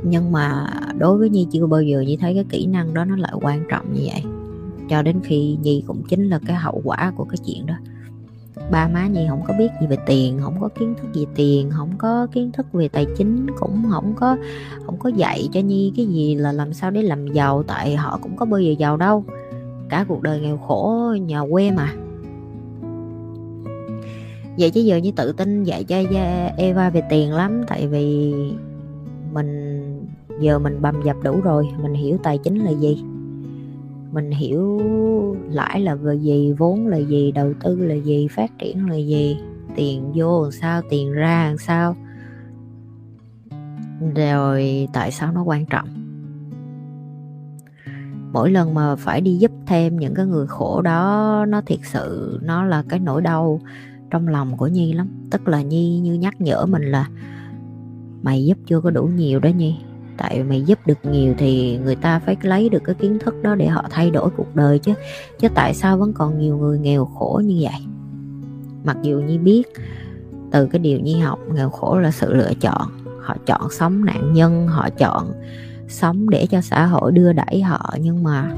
nhưng 0.04 0.32
mà 0.32 0.68
đối 0.98 1.18
với 1.18 1.30
nhi 1.30 1.48
chưa 1.52 1.68
bao 1.68 1.82
giờ 1.82 2.02
nhi 2.02 2.18
thấy 2.22 2.34
cái 2.34 2.46
kỹ 2.50 2.66
năng 2.66 2.94
đó 2.94 3.06
nó 3.06 3.16
lại 3.16 3.34
quan 3.42 3.64
trọng 3.70 3.94
như 3.94 4.02
vậy. 4.06 4.24
Cho 4.90 5.02
đến 5.02 5.20
khi 5.24 5.58
nhi 5.62 5.84
cũng 5.88 6.02
chính 6.10 6.30
là 6.30 6.40
cái 6.46 6.56
hậu 6.56 6.82
quả 6.84 7.14
của 7.16 7.24
cái 7.24 7.38
chuyện 7.46 7.66
đó. 7.66 7.76
Ba 8.72 8.88
má 8.88 9.08
nhi 9.08 9.26
không 9.30 9.42
có 9.48 9.54
biết 9.60 9.72
gì 9.82 9.88
về 9.88 9.98
tiền, 10.06 10.40
không 10.42 10.56
có 10.62 10.70
kiến 10.80 10.94
thức 11.02 11.08
về 11.14 11.26
tiền, 11.36 11.70
không 11.72 11.90
có 11.98 12.28
kiến 12.32 12.52
thức 12.52 12.74
về 12.74 12.88
tài 12.88 13.06
chính, 13.18 13.48
cũng 13.60 13.84
không 13.92 14.14
có 14.16 14.38
không 14.86 14.98
có 15.00 15.10
dạy 15.10 15.50
cho 15.54 15.60
nhi 15.60 15.94
cái 15.98 16.06
gì 16.06 16.36
là 16.36 16.52
làm 16.52 16.74
sao 16.74 16.92
để 16.92 17.02
làm 17.02 17.28
giàu, 17.28 17.64
tại 17.64 17.96
họ 17.96 18.20
cũng 18.22 18.36
có 18.36 18.46
bao 18.46 18.60
giờ 18.60 18.72
giàu 18.80 18.98
đâu. 18.98 19.24
Cả 19.90 20.06
cuộc 20.08 20.22
đời 20.22 20.40
nghèo 20.40 20.58
khổ 20.58 21.16
nhà 21.22 21.42
quê 21.52 21.72
mà. 21.72 21.94
Vậy 24.58 24.70
chứ 24.70 24.82
giờ 24.82 24.98
như 24.98 25.12
tự 25.12 25.32
tin 25.32 25.64
dạy 25.64 25.84
cho 25.84 25.96
Eva 26.58 26.90
về 26.90 27.02
tiền 27.10 27.32
lắm, 27.32 27.64
tại 27.68 27.88
vì 27.88 28.34
mình 29.34 29.73
giờ 30.40 30.60
mình 30.60 30.82
bầm 30.82 31.02
dập 31.06 31.16
đủ 31.24 31.42
rồi, 31.42 31.68
mình 31.82 31.94
hiểu 31.94 32.18
tài 32.24 32.38
chính 32.38 32.60
là 32.60 32.72
gì? 32.72 33.04
Mình 34.12 34.32
hiểu 34.32 34.82
lãi 35.50 35.82
là 35.82 35.96
về 35.96 36.16
gì, 36.16 36.54
vốn 36.58 36.88
là 36.88 36.98
gì, 36.98 37.32
đầu 37.32 37.54
tư 37.64 37.76
là 37.76 37.96
gì, 37.96 38.28
phát 38.28 38.60
triển 38.60 38.90
là 38.90 38.96
gì, 38.96 39.38
tiền 39.76 40.12
vô 40.16 40.44
làm 40.44 40.52
sao, 40.52 40.82
tiền 40.90 41.12
ra 41.12 41.48
làm 41.48 41.58
sao? 41.58 41.96
Rồi 44.16 44.88
tại 44.94 45.12
sao 45.12 45.32
nó 45.32 45.44
quan 45.44 45.66
trọng? 45.66 45.88
Mỗi 48.34 48.52
lần 48.52 48.74
mà 48.74 48.96
phải 48.96 49.22
đi 49.22 49.38
giúp 49.38 49.52
thêm 49.68 50.00
những 50.00 50.14
cái 50.16 50.26
người 50.26 50.48
khổ 50.48 50.82
đó, 50.82 51.46
nó 51.48 51.62
thiệt 51.62 51.80
sự, 51.84 52.40
nó 52.44 52.66
là 52.66 52.84
cái 52.90 53.00
nỗi 53.00 53.22
đau 53.22 53.60
trong 54.10 54.28
lòng 54.28 54.58
của 54.58 54.68
nhi 54.68 54.94
lắm. 54.94 55.08
Tức 55.32 55.48
là 55.48 55.62
nhi 55.62 56.00
như 56.00 56.14
nhắc 56.14 56.42
nhở 56.42 56.66
mình 56.66 56.84
là, 56.84 57.08
mày 58.22 58.46
giúp 58.46 58.58
chưa 58.66 58.82
có 58.82 58.90
đủ 58.90 59.04
nhiều 59.04 59.40
đó 59.40 59.50
nhi 59.50 59.78
tại 60.18 60.44
mày 60.44 60.62
giúp 60.62 60.80
được 60.86 60.98
nhiều 61.04 61.34
thì 61.38 61.78
người 61.78 61.96
ta 61.96 62.20
phải 62.20 62.38
lấy 62.42 62.70
được 62.70 62.84
cái 62.84 62.96
kiến 62.96 63.20
thức 63.20 63.36
đó 63.44 63.56
để 63.56 63.68
họ 63.68 63.86
thay 63.90 64.12
đổi 64.12 64.30
cuộc 64.38 64.56
đời 64.56 64.80
chứ. 64.80 64.94
Chứ 65.40 65.48
tại 65.56 65.74
sao 65.74 65.98
vẫn 65.98 66.14
còn 66.14 66.40
nhiều 66.40 66.58
người 66.58 66.80
nghèo 66.80 67.06
khổ 67.06 67.42
như 67.46 67.58
vậy? 67.62 67.88
Mặc 68.84 68.98
dù 69.02 69.20
nhi 69.20 69.38
biết, 69.38 69.64
từ 70.52 70.66
cái 70.66 70.80
điều 70.80 71.00
nhi 71.00 71.20
học, 71.20 71.40
nghèo 71.54 71.70
khổ 71.70 72.00
là 72.00 72.12
sự 72.12 72.34
lựa 72.34 72.52
chọn. 72.62 72.82
Họ 73.22 73.36
chọn 73.46 73.72
sống 73.72 74.06
nạn 74.06 74.34
nhân, 74.34 74.68
họ 74.68 74.90
chọn 74.90 75.32
sống 75.88 76.30
để 76.30 76.48
cho 76.50 76.62
xã 76.62 76.86
hội 76.86 77.12
đưa 77.12 77.34
đẩy 77.34 77.62
họ. 77.62 77.94
Nhưng 78.00 78.24
mà 78.24 78.52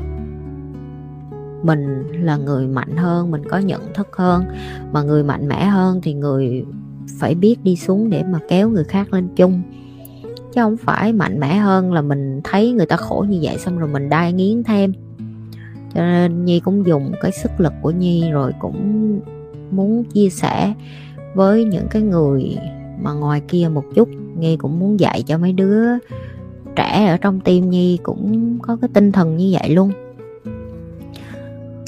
mình 1.63 2.03
là 2.11 2.37
người 2.37 2.67
mạnh 2.67 2.97
hơn, 2.97 3.31
mình 3.31 3.43
có 3.49 3.57
nhận 3.57 3.93
thức 3.93 4.07
hơn. 4.15 4.43
Mà 4.91 5.01
người 5.01 5.23
mạnh 5.23 5.47
mẽ 5.47 5.65
hơn 5.65 5.99
thì 6.03 6.13
người 6.13 6.65
phải 7.19 7.35
biết 7.35 7.63
đi 7.63 7.75
xuống 7.75 8.09
để 8.09 8.23
mà 8.23 8.39
kéo 8.49 8.69
người 8.69 8.83
khác 8.83 9.13
lên 9.13 9.27
chung 9.35 9.61
chứ 10.55 10.61
không 10.61 10.77
phải 10.77 11.13
mạnh 11.13 11.39
mẽ 11.39 11.55
hơn 11.55 11.93
là 11.93 12.01
mình 12.01 12.41
thấy 12.43 12.71
người 12.71 12.85
ta 12.85 12.95
khổ 12.95 13.25
như 13.29 13.39
vậy 13.41 13.57
xong 13.57 13.79
rồi 13.79 13.89
mình 13.89 14.09
đai 14.09 14.33
nghiến 14.33 14.63
thêm. 14.63 14.93
Cho 15.93 16.01
nên 16.01 16.45
nhi 16.45 16.59
cũng 16.59 16.85
dùng 16.85 17.11
cái 17.21 17.31
sức 17.31 17.51
lực 17.57 17.73
của 17.81 17.91
nhi 17.91 18.31
rồi 18.31 18.51
cũng 18.59 19.19
muốn 19.71 20.03
chia 20.03 20.29
sẻ 20.29 20.73
với 21.33 21.65
những 21.65 21.87
cái 21.89 22.01
người 22.01 22.57
mà 23.01 23.13
ngoài 23.13 23.41
kia 23.47 23.69
một 23.73 23.83
chút. 23.95 24.09
Nhi 24.37 24.57
cũng 24.57 24.79
muốn 24.79 24.99
dạy 24.99 25.23
cho 25.27 25.37
mấy 25.37 25.53
đứa 25.53 25.87
trẻ 26.75 27.05
ở 27.05 27.17
trong 27.17 27.39
tim 27.39 27.69
nhi 27.69 27.99
cũng 28.03 28.57
có 28.61 28.77
cái 28.81 28.89
tinh 28.93 29.11
thần 29.11 29.37
như 29.37 29.57
vậy 29.59 29.69
luôn. 29.69 29.91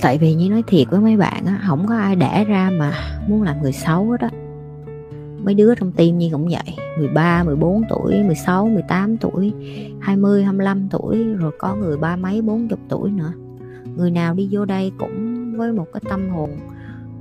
Tại 0.01 0.17
vì 0.17 0.34
như 0.34 0.49
nói 0.49 0.63
thiệt 0.67 0.88
với 0.89 0.99
mấy 0.99 1.17
bạn 1.17 1.45
á, 1.45 1.60
không 1.67 1.88
có 1.88 1.97
ai 1.97 2.15
đẻ 2.15 2.45
ra 2.47 2.69
mà 2.80 2.93
muốn 3.27 3.43
làm 3.43 3.62
người 3.62 3.71
xấu 3.71 4.12
hết 4.12 4.21
đó 4.21 4.30
mấy 5.48 5.54
đứa 5.54 5.76
trong 5.76 5.92
tim 5.92 6.18
nhi 6.18 6.30
cũng 6.32 6.48
vậy. 6.48 6.76
13, 6.98 7.44
14 7.44 7.82
tuổi, 7.90 8.24
16, 8.24 8.68
18 8.68 9.18
tuổi 9.18 9.54
20, 10.00 10.44
25 10.44 10.88
tuổi 10.90 11.24
Rồi 11.24 11.52
có 11.60 11.76
người 11.76 11.98
ba 11.98 12.16
mấy, 12.16 12.42
bốn 12.42 12.68
chục 12.68 12.80
tuổi 12.90 13.12
nữa. 13.12 13.34
Người 13.98 14.12
nào 14.12 14.34
đi 14.34 14.48
vô 14.52 14.66
đây 14.66 14.92
cũng 14.98 15.54
với 15.58 15.72
một 15.72 15.86
cái 15.94 16.02
tâm 16.10 16.30
hồn 16.30 16.50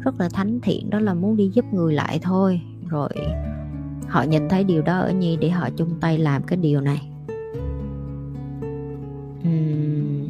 rất 0.00 0.20
là 0.20 0.28
thánh 0.28 0.60
thiện 0.60 0.90
đó 0.90 1.00
là 1.00 1.14
muốn 1.14 1.36
đi 1.36 1.50
giúp 1.54 1.64
người 1.72 1.94
lại 1.94 2.18
thôi. 2.22 2.60
Rồi 2.88 3.08
họ 4.08 4.22
nhìn 4.22 4.48
thấy 4.48 4.64
điều 4.64 4.82
đó 4.82 4.98
ở 4.98 5.10
nhi 5.10 5.36
để 5.40 5.50
họ 5.50 5.68
chung 5.76 5.90
tay 6.00 6.18
làm 6.18 6.42
cái 6.42 6.56
điều 6.56 6.80
này. 6.80 7.08
Uhm, 9.48 10.28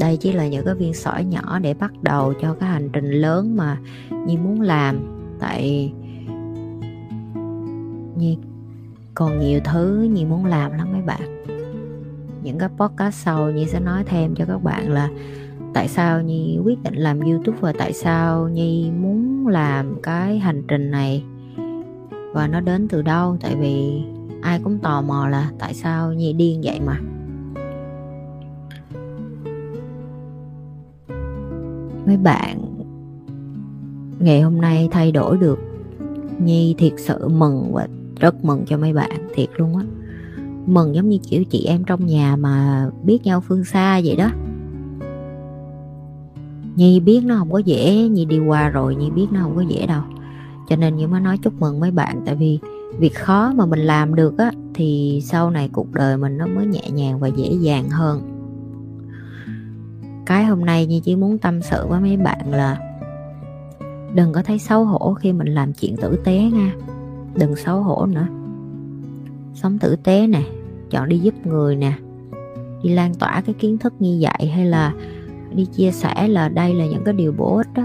đây 0.00 0.16
chỉ 0.16 0.32
là 0.32 0.48
những 0.48 0.64
cái 0.64 0.74
viên 0.74 0.94
sỏi 0.94 1.24
nhỏ 1.24 1.58
để 1.58 1.74
bắt 1.74 1.92
đầu 2.02 2.34
cho 2.42 2.54
cái 2.54 2.68
hành 2.68 2.88
trình 2.92 3.10
lớn 3.10 3.56
mà 3.56 3.78
nhi 4.26 4.36
muốn 4.36 4.60
làm. 4.60 5.16
Tại 5.40 5.92
nhiên 8.20 8.38
còn 9.14 9.38
nhiều 9.38 9.60
thứ 9.64 10.08
nhi 10.12 10.24
muốn 10.24 10.44
làm 10.44 10.72
lắm 10.72 10.92
mấy 10.92 11.02
bạn. 11.02 11.44
Những 12.42 12.58
cái 12.58 12.68
podcast 12.78 13.14
sau 13.14 13.50
nhi 13.50 13.66
sẽ 13.66 13.80
nói 13.80 14.04
thêm 14.04 14.34
cho 14.34 14.44
các 14.44 14.62
bạn 14.62 14.90
là 14.90 15.10
tại 15.74 15.88
sao 15.88 16.22
nhi 16.22 16.58
quyết 16.64 16.82
định 16.82 16.94
làm 16.94 17.20
youtube 17.20 17.58
và 17.60 17.72
tại 17.78 17.92
sao 17.92 18.48
nhi 18.48 18.90
muốn 19.00 19.46
làm 19.46 20.02
cái 20.02 20.38
hành 20.38 20.62
trình 20.68 20.90
này. 20.90 21.24
Và 22.32 22.46
nó 22.46 22.60
đến 22.60 22.88
từ 22.88 23.02
đâu? 23.02 23.36
Tại 23.40 23.56
vì 23.56 24.02
ai 24.42 24.60
cũng 24.64 24.78
tò 24.78 25.02
mò 25.02 25.28
là 25.28 25.50
tại 25.58 25.74
sao 25.74 26.12
nhi 26.12 26.32
điên 26.32 26.60
vậy 26.64 26.80
mà. 26.80 27.00
Mấy 32.06 32.16
bạn, 32.16 32.64
ngày 34.18 34.40
hôm 34.40 34.60
nay 34.60 34.88
thay 34.90 35.12
đổi 35.12 35.36
được. 35.36 35.58
Nhi 36.38 36.74
thiệt 36.78 36.92
sự 36.96 37.28
mừng 37.28 37.72
và 37.72 37.88
rất 38.20 38.44
mừng 38.44 38.64
cho 38.66 38.78
mấy 38.78 38.92
bạn, 38.92 39.28
thiệt 39.34 39.48
luôn 39.56 39.76
á. 39.76 39.84
Mừng 40.66 40.94
giống 40.94 41.08
như 41.08 41.18
kiểu 41.28 41.44
chị 41.44 41.64
em 41.64 41.84
trong 41.84 42.06
nhà 42.06 42.36
mà 42.36 42.86
biết 43.02 43.24
nhau 43.24 43.40
phương 43.40 43.64
xa 43.64 44.00
vậy 44.04 44.16
đó. 44.16 44.30
Nhi 46.76 47.00
biết 47.00 47.20
nó 47.24 47.36
không 47.38 47.52
có 47.52 47.58
dễ, 47.58 48.08
Nhi 48.08 48.24
đi 48.24 48.38
qua 48.38 48.68
rồi 48.68 48.96
Nhi 48.96 49.10
biết 49.10 49.26
nó 49.30 49.40
không 49.42 49.56
có 49.56 49.62
dễ 49.62 49.86
đâu. 49.86 50.02
Cho 50.68 50.76
nên 50.76 50.96
Nhi 50.96 51.06
mới 51.06 51.20
nói 51.20 51.38
chúc 51.42 51.60
mừng 51.60 51.80
mấy 51.80 51.90
bạn, 51.90 52.22
tại 52.26 52.34
vì 52.34 52.58
việc 52.98 53.14
khó 53.14 53.52
mà 53.56 53.66
mình 53.66 53.80
làm 53.80 54.14
được 54.14 54.38
á, 54.38 54.50
thì 54.74 55.20
sau 55.24 55.50
này 55.50 55.68
cuộc 55.72 55.92
đời 55.92 56.16
mình 56.16 56.38
nó 56.38 56.46
mới 56.46 56.66
nhẹ 56.66 56.90
nhàng 56.92 57.20
và 57.20 57.28
dễ 57.28 57.52
dàng 57.60 57.90
hơn. 57.90 58.22
Cái 60.26 60.44
hôm 60.44 60.64
nay 60.64 60.86
Nhi 60.86 61.00
chỉ 61.04 61.16
muốn 61.16 61.38
tâm 61.38 61.62
sự 61.62 61.86
với 61.86 62.00
mấy 62.00 62.16
bạn 62.16 62.50
là 62.50 62.78
đừng 64.14 64.32
có 64.32 64.42
thấy 64.42 64.58
xấu 64.58 64.84
hổ 64.84 65.14
khi 65.14 65.32
mình 65.32 65.48
làm 65.48 65.72
chuyện 65.72 65.96
tử 65.96 66.16
tế 66.24 66.38
nha 66.38 66.74
đừng 67.34 67.56
xấu 67.56 67.82
hổ 67.82 68.06
nữa. 68.06 68.26
Sống 69.54 69.78
tử 69.78 69.96
tế 69.96 70.26
nè, 70.26 70.42
chọn 70.90 71.08
đi 71.08 71.18
giúp 71.18 71.34
người 71.44 71.76
nè. 71.76 71.92
Đi 72.82 72.90
lan 72.90 73.14
tỏa 73.14 73.42
cái 73.46 73.54
kiến 73.54 73.78
thức 73.78 73.94
như 73.98 74.18
vậy 74.20 74.48
hay 74.48 74.66
là 74.66 74.92
đi 75.54 75.64
chia 75.64 75.90
sẻ 75.90 76.28
là 76.28 76.48
đây 76.48 76.74
là 76.74 76.86
những 76.86 77.04
cái 77.04 77.14
điều 77.14 77.32
bổ 77.32 77.56
ích 77.56 77.74
đó. 77.74 77.84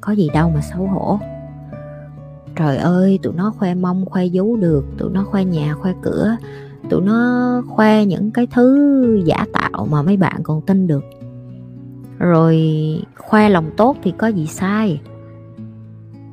Có 0.00 0.12
gì 0.12 0.28
đâu 0.34 0.50
mà 0.50 0.60
xấu 0.60 0.86
hổ. 0.86 1.18
Trời 2.56 2.76
ơi, 2.76 3.18
tụi 3.22 3.32
nó 3.32 3.52
khoe 3.58 3.74
mông, 3.74 4.04
khoe 4.06 4.24
vú 4.32 4.56
được. 4.56 4.84
Tụi 4.98 5.10
nó 5.10 5.24
khoe 5.24 5.44
nhà, 5.44 5.74
khoe 5.74 5.92
cửa. 6.02 6.36
Tụi 6.90 7.00
nó 7.00 7.62
khoe 7.68 8.04
những 8.04 8.30
cái 8.30 8.46
thứ 8.46 9.22
giả 9.24 9.46
tạo 9.52 9.86
mà 9.90 10.02
mấy 10.02 10.16
bạn 10.16 10.42
còn 10.42 10.60
tin 10.60 10.86
được. 10.86 11.04
Rồi, 12.18 12.58
khoe 13.16 13.48
lòng 13.48 13.70
tốt 13.76 13.96
thì 14.02 14.12
có 14.18 14.26
gì 14.26 14.46
sai 14.46 15.00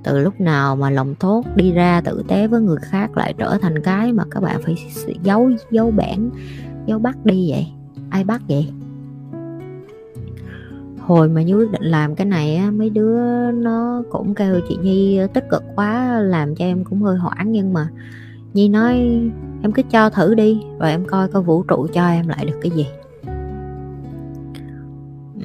từ 0.07 0.19
lúc 0.19 0.41
nào 0.41 0.75
mà 0.75 0.89
lòng 0.89 1.15
tốt 1.15 1.45
đi 1.55 1.71
ra 1.71 2.01
tử 2.01 2.23
tế 2.27 2.47
với 2.47 2.61
người 2.61 2.77
khác 2.81 3.17
lại 3.17 3.33
trở 3.37 3.57
thành 3.61 3.81
cái 3.83 4.13
mà 4.13 4.23
các 4.31 4.43
bạn 4.43 4.61
phải 4.63 4.75
giấu 5.23 5.51
giấu 5.71 5.91
bản 5.91 6.29
giấu 6.85 6.99
bắt 6.99 7.25
đi 7.25 7.51
vậy? 7.51 7.67
Ai 8.09 8.23
bắt 8.23 8.41
vậy? 8.47 8.69
Hồi 10.99 11.29
mà 11.29 11.41
như 11.41 11.55
quyết 11.57 11.71
định 11.71 11.83
làm 11.83 12.15
cái 12.15 12.25
này 12.25 12.55
á 12.55 12.71
mấy 12.71 12.89
đứa 12.89 13.51
nó 13.51 14.03
cũng 14.09 14.35
kêu 14.35 14.59
chị 14.69 14.77
nhi 14.81 15.19
tích 15.33 15.49
cực 15.49 15.63
quá 15.75 16.19
làm 16.19 16.55
cho 16.55 16.65
em 16.65 16.83
cũng 16.83 17.01
hơi 17.01 17.17
hoảng 17.17 17.51
nhưng 17.51 17.73
mà 17.73 17.89
nhi 18.53 18.69
nói 18.69 18.95
em 19.61 19.71
cứ 19.71 19.81
cho 19.89 20.09
thử 20.09 20.35
đi 20.35 20.61
rồi 20.79 20.89
em 20.89 21.05
coi 21.05 21.27
coi 21.27 21.43
vũ 21.43 21.63
trụ 21.63 21.87
cho 21.93 22.07
em 22.07 22.27
lại 22.27 22.45
được 22.45 22.59
cái 22.61 22.71
gì. 22.71 22.87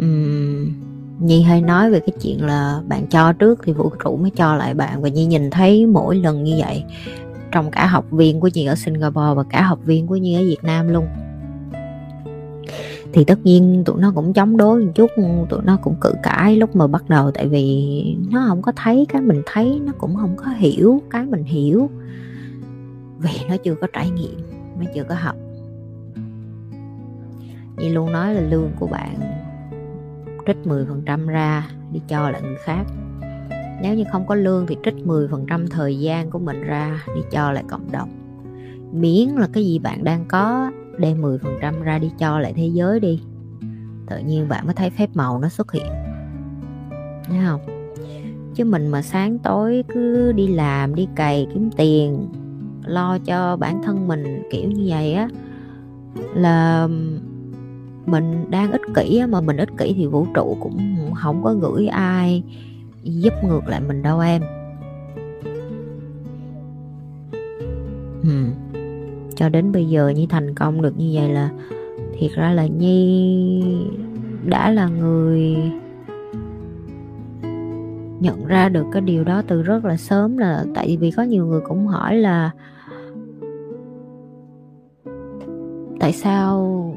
Uhm, 0.02 0.81
nhi 1.22 1.42
hay 1.42 1.60
nói 1.60 1.90
về 1.90 2.00
cái 2.00 2.16
chuyện 2.22 2.44
là 2.44 2.82
bạn 2.88 3.06
cho 3.06 3.32
trước 3.32 3.60
thì 3.64 3.72
vũ 3.72 3.90
trụ 4.04 4.16
mới 4.16 4.30
cho 4.30 4.54
lại 4.54 4.74
bạn. 4.74 5.02
Và 5.02 5.08
nhi 5.08 5.26
nhìn 5.26 5.50
thấy 5.50 5.86
mỗi 5.86 6.16
lần 6.16 6.44
như 6.44 6.54
vậy, 6.58 6.84
trong 7.50 7.70
cả 7.70 7.86
học 7.86 8.04
viên 8.10 8.40
của 8.40 8.48
nhi 8.54 8.66
ở 8.66 8.74
singapore 8.74 9.34
và 9.36 9.42
cả 9.42 9.62
học 9.62 9.78
viên 9.84 10.06
của 10.06 10.16
nhi 10.16 10.34
ở 10.34 10.40
việt 10.40 10.64
nam 10.64 10.88
luôn, 10.88 11.06
thì 13.12 13.24
tất 13.24 13.38
nhiên 13.44 13.82
tụi 13.86 14.00
nó 14.00 14.12
cũng 14.14 14.32
chống 14.32 14.56
đối 14.56 14.84
một 14.84 14.92
chút, 14.94 15.10
tụi 15.48 15.60
nó 15.64 15.76
cũng 15.76 15.94
cự 16.00 16.14
cãi 16.22 16.56
lúc 16.56 16.76
mà 16.76 16.86
bắt 16.86 17.08
đầu. 17.08 17.30
Tại 17.30 17.48
vì 17.48 18.16
nó 18.32 18.44
không 18.48 18.62
có 18.62 18.72
thấy 18.76 19.06
cái 19.08 19.22
mình 19.22 19.42
thấy, 19.46 19.80
nó 19.84 19.92
cũng 19.98 20.16
không 20.16 20.36
có 20.36 20.46
hiểu 20.50 21.02
cái 21.10 21.26
mình 21.26 21.44
hiểu. 21.44 21.90
Vì 23.18 23.30
nó 23.48 23.56
chưa 23.56 23.74
có 23.74 23.86
trải 23.92 24.10
nghiệm, 24.10 24.40
nó 24.80 24.86
chưa 24.94 25.04
có 25.04 25.14
học. 25.14 25.36
Như 27.76 27.88
luôn 27.88 28.12
nói 28.12 28.34
là 28.34 28.40
lương 28.40 28.70
của 28.80 28.86
bạn 28.86 29.16
trích 30.46 30.56
10% 30.64 31.26
ra, 31.26 31.68
đi 31.92 32.00
cho 32.08 32.30
lại 32.30 32.42
người 32.42 32.56
khác. 32.64 32.84
Nếu 33.82 33.94
như 33.94 34.04
không 34.12 34.26
có 34.26 34.34
lương 34.34 34.66
thì 34.66 34.76
trích 34.84 34.94
10% 34.94 35.66
thời 35.70 35.98
gian 35.98 36.30
của 36.30 36.38
mình 36.38 36.62
ra, 36.62 37.04
đi 37.14 37.20
cho 37.30 37.52
lại 37.52 37.64
cộng 37.68 37.92
đồng. 37.92 38.08
Miễn 38.92 39.28
là 39.28 39.48
cái 39.52 39.64
gì 39.64 39.78
bạn 39.78 40.04
đang 40.04 40.24
có, 40.28 40.70
đem 40.98 41.22
10% 41.22 41.82
ra 41.82 41.98
đi 41.98 42.10
cho 42.18 42.38
lại 42.38 42.52
thế 42.56 42.66
giới 42.66 43.00
đi. 43.00 43.22
Tự 44.06 44.18
nhiên 44.18 44.48
bạn 44.48 44.66
mới 44.66 44.74
thấy 44.74 44.90
phép 44.90 45.10
màu 45.14 45.38
nó 45.38 45.48
xuất 45.48 45.72
hiện. 45.72 45.86
Thấy 47.24 47.38
không? 47.46 47.60
Chứ 48.54 48.64
mình 48.64 48.88
mà 48.88 49.02
sáng 49.02 49.38
tối 49.38 49.84
cứ 49.94 50.32
đi 50.32 50.46
làm, 50.46 50.94
đi 50.94 51.08
cày 51.14 51.46
kiếm 51.54 51.70
tiền, 51.76 52.28
lo 52.84 53.18
cho 53.18 53.56
bản 53.56 53.82
thân 53.82 54.08
mình 54.08 54.42
kiểu 54.50 54.70
như 54.70 54.84
vậy 54.88 55.14
á, 55.14 55.28
là 56.34 56.88
mình 58.06 58.50
đang 58.50 58.72
ích 58.72 58.80
kỷ 58.94 59.22
mà 59.28 59.40
mình 59.40 59.56
ích 59.56 59.76
kỷ 59.78 59.94
thì 59.96 60.06
vũ 60.06 60.26
trụ 60.34 60.56
cũng 60.60 60.96
không 61.14 61.42
có 61.44 61.54
gửi 61.54 61.86
ai 61.86 62.42
giúp 63.02 63.32
ngược 63.44 63.66
lại 63.66 63.80
mình 63.88 64.02
đâu 64.02 64.20
em. 64.20 64.42
Hmm. 68.22 68.50
Cho 69.34 69.48
đến 69.48 69.72
bây 69.72 69.88
giờ 69.88 70.08
nhi 70.08 70.26
thành 70.30 70.54
công 70.54 70.82
được 70.82 70.98
như 70.98 71.10
vậy 71.14 71.28
là 71.28 71.50
thiệt 72.18 72.30
ra 72.32 72.52
là 72.52 72.66
nhi 72.66 73.62
đã 74.44 74.70
là 74.70 74.88
người 74.88 75.56
nhận 78.20 78.46
ra 78.46 78.68
được 78.68 78.86
cái 78.92 79.02
điều 79.02 79.24
đó 79.24 79.42
từ 79.46 79.62
rất 79.62 79.84
là 79.84 79.96
sớm 79.96 80.38
là 80.38 80.64
tại 80.74 80.96
vì 81.00 81.10
có 81.10 81.22
nhiều 81.22 81.46
người 81.46 81.60
cũng 81.68 81.86
hỏi 81.86 82.16
là 82.16 82.50
tại 86.00 86.12
sao 86.12 86.94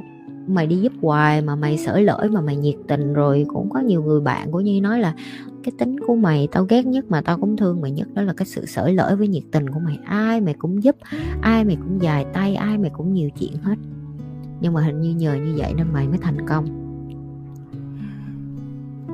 mày 0.47 0.67
đi 0.67 0.75
giúp 0.75 0.93
hoài 1.01 1.41
mà 1.41 1.55
mày 1.55 1.77
sởi 1.77 2.03
lỗi 2.03 2.29
mà 2.29 2.41
mày 2.41 2.55
nhiệt 2.55 2.75
tình 2.87 3.13
rồi. 3.13 3.45
Cũng 3.47 3.69
có 3.69 3.79
nhiều 3.79 4.03
người 4.03 4.21
bạn 4.21 4.51
của 4.51 4.59
nhi 4.59 4.81
nói 4.81 4.99
là 4.99 5.13
cái 5.63 5.71
tính 5.77 5.99
của 5.99 6.15
mày 6.15 6.47
tao 6.51 6.63
ghét 6.63 6.85
nhất 6.85 7.05
mà 7.09 7.21
tao 7.21 7.37
cũng 7.37 7.57
thương 7.57 7.81
mày 7.81 7.91
nhất 7.91 8.07
đó 8.13 8.21
là 8.21 8.33
cái 8.33 8.45
sự 8.45 8.65
sởi 8.65 8.93
lỗi 8.93 9.15
với 9.15 9.27
nhiệt 9.27 9.43
tình 9.51 9.69
của 9.69 9.79
mày. 9.79 9.99
Ai 10.05 10.41
mày 10.41 10.53
cũng 10.53 10.83
giúp, 10.83 10.95
ai 11.41 11.65
mày 11.65 11.75
cũng 11.75 12.01
dài 12.01 12.25
tay, 12.33 12.55
ai 12.55 12.77
mày 12.77 12.89
cũng 12.89 13.13
nhiều 13.13 13.29
chuyện 13.39 13.53
hết. 13.61 13.75
Nhưng 14.61 14.73
mà 14.73 14.81
hình 14.81 15.01
như 15.01 15.15
nhờ 15.15 15.33
như 15.33 15.53
vậy 15.57 15.73
nên 15.77 15.87
mày 15.93 16.07
mới 16.07 16.17
thành 16.17 16.47
công. 16.47 16.65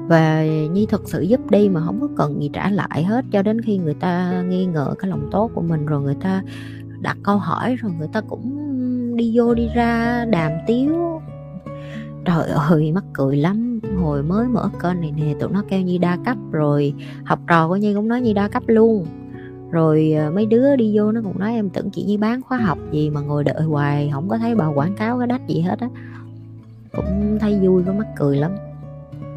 Và 0.08 0.46
nhi 0.46 0.86
thật 0.89 1.02
sự 1.06 1.22
giúp 1.22 1.52
đi 1.52 1.70
mà 1.70 1.82
không 1.86 2.02
có 2.02 2.08
cần 2.15 2.41
gì 2.41 2.50
trả 2.54 2.70
lại 2.70 3.04
hết. 3.04 3.26
Cho 3.32 3.41
đến 3.41 3.62
khi 3.62 3.78
người 3.78 3.94
ta 3.94 4.41
nghi 4.41 4.65
ngờ 4.65 4.96
cái 5.00 5.10
lòng 5.10 5.30
tốt 5.32 5.52
của 5.56 5.62
mình 5.62 5.86
rồi 5.86 6.02
người 6.02 6.15
ta 6.22 6.44
đặt 7.02 7.17
câu 7.24 7.38
hỏi 7.38 7.76
rồi 7.76 7.91
người 8.00 8.08
ta 8.13 8.22
cũng 8.22 8.58
đi 9.15 9.32
vô 9.38 9.54
đi 9.54 9.67
ra 9.76 10.26
đàm 10.26 10.52
tiếu 10.67 11.11
trời 12.26 12.50
ơi 12.50 12.92
mắc 12.92 13.04
cười 13.14 13.38
lắm. 13.38 13.80
Hồi 14.02 14.24
mới 14.24 14.48
mở 14.48 14.70
kênh 14.84 15.02
này 15.02 15.12
nè, 15.12 15.36
tụi 15.40 15.52
nó 15.52 15.64
kêu 15.70 15.82
như 15.82 15.98
đa 15.98 16.18
cấp 16.26 16.38
rồi. 16.52 16.94
Học 17.26 17.40
trò 17.48 17.68
của 17.68 17.76
nhi 17.76 17.94
cũng 17.94 18.08
nói 18.08 18.22
như 18.22 18.34
đa 18.34 18.48
cấp 18.48 18.64
luôn. 18.68 19.06
Rồi 19.72 20.12
ờ, 20.12 20.32
mấy 20.32 20.46
đứa 20.46 20.76
đi 20.76 20.98
vô 20.98 21.12
nó 21.12 21.22
cũng 21.24 21.40
nói 21.40 21.52
em 21.54 21.70
tưởng 21.70 21.90
chị 21.90 22.04
nhi 22.04 22.18
bán 22.18 22.42
khóa 22.42 22.58
học 22.58 22.78
gì 22.92 23.10
mà 23.10 23.22
ngồi 23.22 23.44
đợi 23.44 23.62
hoài, 23.62 24.10
không 24.14 24.30
có 24.30 24.38
thấy 24.38 24.56
bà 24.56 24.68
quảng 24.68 24.96
cáo 24.96 25.18
cái 25.18 25.28
đắt 25.28 25.42
gì 25.48 25.62
hết 25.62 25.80
á. 25.80 25.90
Cũng 26.96 27.38
thấy 27.40 27.60
vui, 27.60 27.84
có 27.86 27.94
mắc 27.94 28.08
cười 28.18 28.38
lắm. 28.38 28.52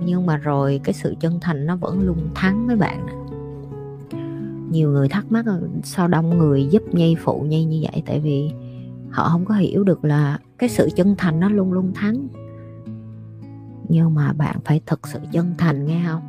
Nhưng 0.05 0.27
mà 0.27 0.37
rồi 0.37 0.81
cái 0.85 0.93
sự 0.93 1.15
chân 1.21 1.39
thành 1.41 1.67
nó 1.67 1.77
vẫn 1.77 2.01
luôn 2.01 2.19
thắng 2.35 2.67
mấy 2.67 2.77
bạn 2.77 3.07
nhiều 4.75 4.91
người 4.91 5.09
thắc 5.09 5.33
mắc 5.33 5.47
ờ, 5.47 5.61
sao 5.83 6.09
đông 6.09 6.39
người 6.39 6.67
giúp 6.67 6.83
nhi, 6.93 7.17
phụ 7.25 7.41
nhi 7.41 7.65
như 7.65 7.81
vậy? 7.83 8.03
Tại 8.07 8.21
vì 8.21 8.51
họ 9.11 9.29
không 9.29 9.45
có 9.45 9.55
hiểu 9.55 9.85
được 9.85 10.05
là 10.05 10.39
cái 10.59 10.69
sự 10.69 10.89
chân 10.97 11.15
thành 11.19 11.41
nó 11.41 11.49
luôn 11.49 11.73
luôn 11.73 11.93
thắng 11.95 12.29
nhưng 13.95 14.15
mà 14.15 14.33
bạn 14.33 14.57
phải 14.65 14.81
thật 14.87 15.09
sự 15.09 15.19
chân 15.33 15.55
thành, 15.59 15.87
nghe 15.87 16.05
không? 16.07 16.23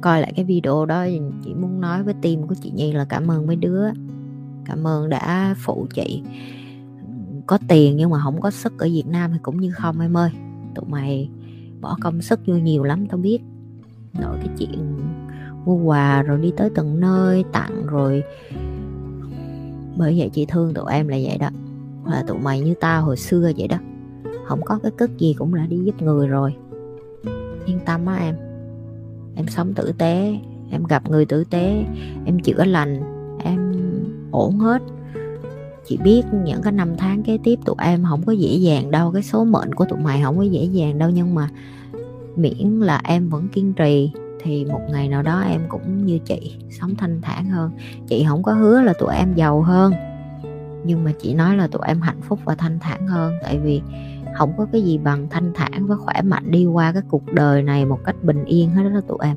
Coi 0.00 0.20
lại 0.20 0.32
cái 0.36 0.44
video 0.44 0.86
đó, 0.86 1.06
chị 1.44 1.54
muốn 1.54 1.80
nói 1.80 2.02
với 2.02 2.14
team 2.22 2.46
của 2.46 2.54
chị 2.54 2.70
Nhi 2.70 2.92
là 2.92 3.04
cảm 3.04 3.30
ơn 3.30 3.46
mấy 3.46 3.56
đứa. 3.56 3.84
Cảm 4.64 4.86
ơn 4.86 5.08
đã 5.08 5.54
phụ 5.58 5.86
chị. 5.94 6.22
Có 7.46 7.58
tiền 7.68 7.96
nhưng 7.96 8.10
mà 8.10 8.20
không 8.22 8.40
có 8.40 8.50
sức 8.50 8.78
ở 8.78 8.86
Việt 8.86 9.06
Nam 9.06 9.30
thì 9.32 9.38
cũng 9.42 9.60
như 9.60 9.72
không, 9.72 10.00
em 10.00 10.16
ơi. 10.16 10.30
Tụi 10.74 10.84
mày 10.88 11.30
bỏ 11.80 11.96
công 12.00 12.22
sức 12.22 12.40
vô 12.46 12.54
nhiều 12.54 12.82
lắm, 12.82 13.06
tao 13.06 13.18
biết. 13.18 13.38
Nội 14.20 14.36
cái 14.38 14.48
chuyện 14.58 14.98
mua 15.64 15.76
quà 15.76 16.22
rồi 16.22 16.38
đi 16.38 16.52
tới 16.56 16.70
từng 16.74 17.00
nơi, 17.00 17.44
tặng 17.52 17.86
rồi. 17.86 18.22
Bởi 19.96 20.14
vậy 20.18 20.30
chị 20.32 20.46
thương 20.46 20.74
tụi 20.74 20.92
em 20.92 21.08
là 21.08 21.16
vậy 21.22 21.38
đó. 21.38 21.48
Là 22.06 22.24
tụi 22.26 22.38
mày 22.38 22.60
như 22.60 22.74
tao 22.80 23.04
hồi 23.04 23.16
xưa 23.16 23.52
vậy 23.56 23.68
đó 23.68 23.76
không 24.50 24.62
có 24.64 24.78
cái 24.82 24.92
cất 24.96 25.10
gì 25.18 25.34
cũng 25.38 25.54
đã 25.54 25.66
đi 25.66 25.78
giúp 25.78 26.02
người 26.02 26.28
rồi. 26.28 26.54
Yên 27.66 27.78
tâm 27.86 28.06
á 28.06 28.16
em. 28.16 28.36
Em 29.36 29.48
sống 29.48 29.74
tử 29.74 29.92
tế, 29.98 30.38
em 30.70 30.84
gặp 30.84 31.10
người 31.10 31.26
tử 31.26 31.44
tế, 31.44 31.84
em 32.24 32.40
chữa 32.40 32.64
lành, 32.64 33.00
em 33.44 33.72
ổn 34.30 34.58
hết. 34.58 34.82
Chị 35.86 35.96
biết 35.96 36.22
những 36.44 36.62
cái 36.62 36.72
năm 36.72 36.96
tháng 36.98 37.22
kế 37.22 37.38
tiếp 37.44 37.58
tụi 37.64 37.76
em 37.78 38.04
không 38.08 38.22
có 38.26 38.32
dễ 38.32 38.54
dàng 38.54 38.90
đâu, 38.90 39.10
cái 39.12 39.22
số 39.22 39.44
mệnh 39.44 39.74
của 39.74 39.84
tụi 39.84 39.98
mày 39.98 40.22
không 40.22 40.36
có 40.36 40.42
dễ 40.42 40.64
dàng 40.64 40.98
đâu, 40.98 41.10
nhưng 41.10 41.34
mà 41.34 41.48
miễn 42.36 42.80
là 42.80 43.00
em 43.04 43.28
vẫn 43.28 43.48
kiên 43.48 43.72
trì, 43.72 44.12
thì 44.42 44.64
một 44.64 44.80
ngày 44.90 45.08
nào 45.08 45.22
đó 45.22 45.40
em 45.40 45.60
cũng 45.68 46.06
như 46.06 46.18
chị, 46.18 46.56
sống 46.70 46.94
thanh 46.94 47.20
thản 47.22 47.44
hơn. 47.44 47.70
Chị 48.08 48.24
không 48.28 48.42
có 48.42 48.52
hứa 48.52 48.82
là 48.82 48.92
tụi 48.92 49.14
em 49.14 49.34
giàu 49.34 49.62
hơn, 49.62 49.92
nhưng 50.84 51.04
mà 51.04 51.12
chị 51.20 51.34
nói 51.34 51.56
là 51.56 51.66
tụi 51.66 51.82
em 51.86 52.00
hạnh 52.00 52.20
phúc 52.22 52.38
và 52.44 52.54
thanh 52.54 52.78
thản 52.78 53.06
hơn, 53.06 53.34
tại 53.42 53.58
vì 53.58 53.82
không 54.40 54.52
có 54.56 54.66
cái 54.72 54.82
gì 54.82 54.98
bằng 54.98 55.28
thanh 55.30 55.52
thản 55.54 55.86
và 55.86 55.96
khỏe 55.96 56.22
mạnh 56.22 56.50
đi 56.50 56.66
qua 56.66 56.92
cái 56.92 57.02
cuộc 57.08 57.32
đời 57.32 57.62
này 57.62 57.84
một 57.84 57.98
cách 58.04 58.16
bình 58.22 58.44
yên 58.44 58.70
hết 58.70 58.82
đó 58.94 59.00
tụi 59.08 59.18
em. 59.22 59.36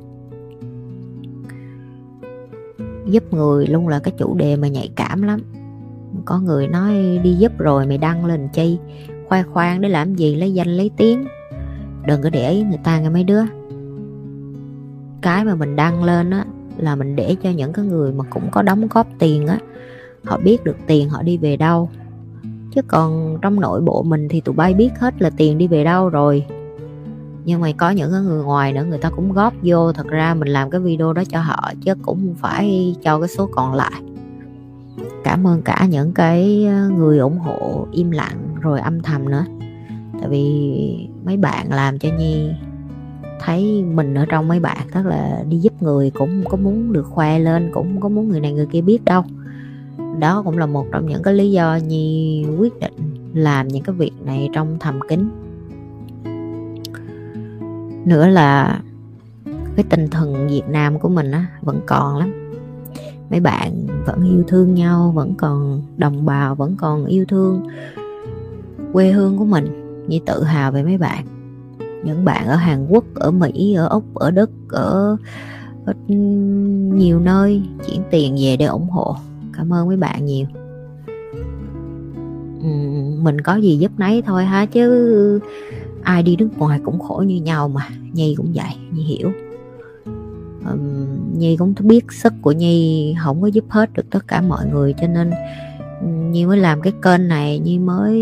Giúp 3.06 3.34
người 3.34 3.66
luôn 3.66 3.88
là 3.88 3.98
cái 3.98 4.14
chủ 4.18 4.34
đề 4.34 4.56
mà 4.56 4.68
nhạy 4.68 4.90
cảm 4.96 5.22
lắm. 5.22 5.40
Có 6.24 6.40
người 6.40 6.68
nói, 6.68 7.20
đi 7.22 7.34
giúp 7.34 7.58
rồi 7.58 7.86
mày 7.86 7.98
đăng 7.98 8.24
lên 8.24 8.48
chi? 8.52 8.78
Khoe 9.28 9.42
khoang 9.42 9.80
để 9.80 9.88
làm 9.88 10.14
gì? 10.14 10.36
Lấy 10.36 10.54
danh, 10.54 10.68
lấy 10.68 10.90
tiếng. 10.96 11.24
Đừng 12.06 12.22
có 12.22 12.30
để 12.30 12.50
ý 12.50 12.62
người 12.62 12.80
ta 12.84 13.00
nghe 13.00 13.08
mấy 13.08 13.24
đứa. 13.24 13.42
Cái 15.22 15.44
mà 15.44 15.54
mình 15.54 15.76
đăng 15.76 16.04
lên 16.04 16.30
á, 16.30 16.44
là 16.76 16.96
mình 16.96 17.16
để 17.16 17.36
cho 17.42 17.50
những 17.50 17.72
cái 17.72 17.84
người 17.84 18.12
mà 18.12 18.24
cũng 18.30 18.50
có 18.50 18.62
đóng 18.62 18.88
góp 18.90 19.06
tiền 19.18 19.46
á, 19.46 19.58
họ 20.24 20.38
biết 20.38 20.64
được 20.64 20.76
tiền 20.86 21.08
họ 21.08 21.22
đi 21.22 21.36
về 21.36 21.56
đâu 21.56 21.90
chứ 22.74 22.82
còn 22.82 23.38
trong 23.42 23.60
nội 23.60 23.80
bộ 23.80 24.02
mình 24.02 24.28
thì 24.28 24.40
tụi 24.40 24.54
bay 24.54 24.74
biết 24.74 24.90
hết 24.98 25.22
là 25.22 25.30
tiền 25.36 25.58
đi 25.58 25.66
về 25.66 25.84
đâu 25.84 26.08
rồi. 26.08 26.44
Nhưng 27.44 27.60
mà 27.60 27.68
có 27.76 27.90
những 27.90 28.10
cái 28.12 28.20
người 28.20 28.44
ngoài 28.44 28.72
nữa, 28.72 28.84
người 28.84 28.98
ta 28.98 29.10
cũng 29.10 29.32
góp 29.32 29.54
vô, 29.62 29.92
thật 29.92 30.06
ra 30.06 30.34
mình 30.34 30.48
làm 30.48 30.70
cái 30.70 30.80
video 30.80 31.12
đó 31.12 31.22
cho 31.28 31.40
họ 31.40 31.72
chứ 31.80 31.94
cũng 32.02 32.16
không 32.16 32.34
phải 32.34 32.96
cho 33.02 33.18
cái 33.20 33.28
số 33.28 33.48
còn 33.52 33.74
lại. 33.74 34.02
Cảm 35.24 35.46
ơn 35.46 35.62
cả 35.62 35.86
những 35.90 36.12
cái 36.12 36.66
ờ, 36.66 36.88
người 36.88 37.18
ủng 37.18 37.38
hộ 37.38 37.86
im 37.92 38.10
lặng 38.10 38.54
rồi 38.60 38.80
âm 38.80 39.02
thầm 39.02 39.30
nữa. 39.30 39.44
Tại 40.20 40.28
vì 40.28 41.08
mấy 41.24 41.36
bạn 41.36 41.72
làm 41.72 41.98
cho 41.98 42.08
nhi 42.18 42.50
thấy 43.40 43.82
mình 43.82 44.14
ở 44.14 44.26
trong 44.28 44.48
mấy 44.48 44.60
bạn, 44.60 44.86
tức 44.94 45.06
là 45.06 45.44
đi 45.48 45.56
giúp 45.56 45.82
người 45.82 46.10
cũng 46.10 46.44
có 46.48 46.56
muốn 46.56 46.92
được 46.92 47.06
khoe 47.06 47.38
lên, 47.38 47.70
cũng 47.74 48.00
có 48.00 48.08
muốn 48.08 48.28
người 48.28 48.40
này 48.40 48.52
người 48.52 48.66
kia 48.66 48.80
biết 48.80 49.04
đâu 49.04 49.22
đó 50.18 50.42
cũng 50.44 50.58
là 50.58 50.66
một 50.66 50.86
trong 50.92 51.06
những 51.06 51.22
cái 51.22 51.34
lý 51.34 51.50
do 51.50 51.76
nhi 51.76 52.46
quyết 52.58 52.80
định 52.80 52.94
làm 53.34 53.68
những 53.68 53.82
cái 53.82 53.94
việc 53.94 54.12
này 54.24 54.48
trong 54.52 54.76
thầm 54.80 55.00
kín. 55.08 55.28
Nữa 58.04 58.26
là 58.26 58.80
cái 59.76 59.84
tinh 59.90 60.08
thần 60.10 60.48
Việt 60.48 60.68
Nam 60.68 60.98
của 60.98 61.08
mình 61.08 61.30
á 61.30 61.46
vẫn 61.62 61.80
còn 61.86 62.16
lắm. 62.16 62.32
Mấy 63.30 63.40
bạn 63.40 63.86
vẫn 64.06 64.24
yêu 64.24 64.44
thương 64.48 64.74
nhau 64.74 65.12
vẫn 65.14 65.34
còn 65.34 65.82
đồng 65.96 66.26
bào 66.26 66.54
vẫn 66.54 66.76
còn 66.76 67.06
yêu 67.06 67.24
thương 67.28 67.66
quê 68.92 69.10
hương 69.10 69.38
của 69.38 69.44
mình. 69.44 69.80
Như 70.08 70.18
tự 70.26 70.42
hào 70.42 70.72
về 70.72 70.82
mấy 70.82 70.98
bạn. 70.98 71.24
Những 72.04 72.24
bạn 72.24 72.46
ở 72.46 72.56
Hàn 72.56 72.86
Quốc 72.88 73.04
ở 73.14 73.30
Mỹ 73.30 73.74
ở 73.74 73.86
Úc 73.86 74.14
ở 74.14 74.30
Đức 74.30 74.50
ở, 74.68 75.16
ở 75.84 75.92
nhiều 76.08 77.20
nơi 77.20 77.62
chuyển 77.86 78.02
tiền 78.10 78.36
về 78.40 78.56
để 78.56 78.66
ủng 78.66 78.90
hộ 78.90 79.16
cảm 79.56 79.72
ơn 79.72 79.86
mấy 79.86 79.96
bạn 79.96 80.26
nhiều. 80.26 80.46
Ừ, 82.62 82.68
mình 83.22 83.40
có 83.40 83.56
gì 83.56 83.76
giúp 83.76 83.92
nấy 83.98 84.22
thôi 84.22 84.44
ha 84.44 84.66
chứ 84.66 85.40
ai 86.02 86.22
đi 86.22 86.36
nước 86.36 86.48
ngoài 86.58 86.80
cũng 86.84 86.98
khổ 86.98 87.24
như 87.26 87.40
nhau 87.40 87.68
mà. 87.68 87.88
Nhi 88.12 88.34
cũng 88.36 88.52
vậy 88.54 88.74
nhi 88.92 89.02
hiểu. 89.02 89.32
Um, 90.70 91.38
nhi 91.38 91.56
cũng 91.56 91.74
biết 91.80 92.12
sức 92.12 92.32
của 92.42 92.52
nhi 92.52 93.14
không 93.24 93.42
có 93.42 93.46
giúp 93.46 93.64
hết 93.68 93.92
được 93.92 94.10
tất 94.10 94.28
cả 94.28 94.40
mọi 94.40 94.66
người 94.66 94.94
cho 95.00 95.06
nên 95.06 95.30
Nhi 96.04 96.46
mới 96.46 96.58
làm 96.58 96.80
cái 96.80 96.92
kênh 97.02 97.28
này, 97.28 97.58
Nhi 97.58 97.78
mới 97.78 98.14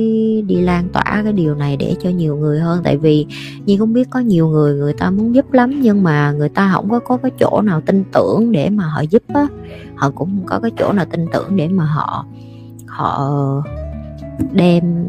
đi 0.47 0.55
lan 0.55 0.89
tỏa 0.93 1.21
cái 1.25 1.33
điều 1.33 1.55
này 1.55 1.77
để 1.77 1.95
cho 2.03 2.11
nhiều 2.11 2.37
người 2.37 2.61
hơn. 2.61 2.81
Tại 2.85 2.97
vì 2.97 3.27
Nhi 3.67 3.77
cũng 3.77 3.93
biết 3.93 4.11
có 4.11 4.21
nhiều 4.21 4.49
người 4.49 4.75
người 4.75 4.93
ta 4.93 5.11
muốn 5.11 5.35
giúp 5.35 5.53
lắm, 5.53 5.81
nhưng 5.83 6.03
mà 6.03 6.33
người 6.33 6.49
ta 6.49 6.71
không 6.75 6.91
có 6.91 6.99
có 6.99 7.17
cái 7.17 7.31
chỗ 7.41 7.61
nào 7.65 7.81
tin 7.81 8.05
tưởng 8.13 8.53
để 8.53 8.71
mà 8.71 8.85
họ 8.85 9.01
giúp 9.01 9.23
á. 9.29 9.47
Họ 9.95 10.11
cũng 10.11 10.29
không 10.29 10.47
có 10.47 10.59
cái 10.59 10.71
chỗ 10.79 10.93
nào 10.93 11.05
tin 11.11 11.27
tưởng 11.33 11.57
để 11.57 11.69
mà 11.69 11.85
họ 11.85 12.27
họ 12.87 13.33
đem 14.53 15.09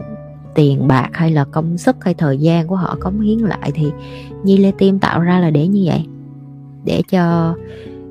tiền 0.56 0.88
bạc 0.88 1.10
hay 1.14 1.32
là 1.32 1.46
công 1.46 1.78
sức 1.78 1.96
hay 2.02 2.14
thời 2.14 2.38
gian 2.38 2.68
của 2.68 2.76
họ 2.76 2.98
cống 3.00 3.20
hiến 3.20 3.40
lại. 3.40 3.72
Thì 3.74 3.92
Nhi 4.44 4.58
Lê 4.58 4.72
Tim 4.78 5.00
tạo 5.00 5.20
ra 5.20 5.40
là 5.40 5.50
để 5.50 5.68
như 5.68 5.84
vậy, 5.86 6.06
để 6.86 7.02
cho 7.10 7.56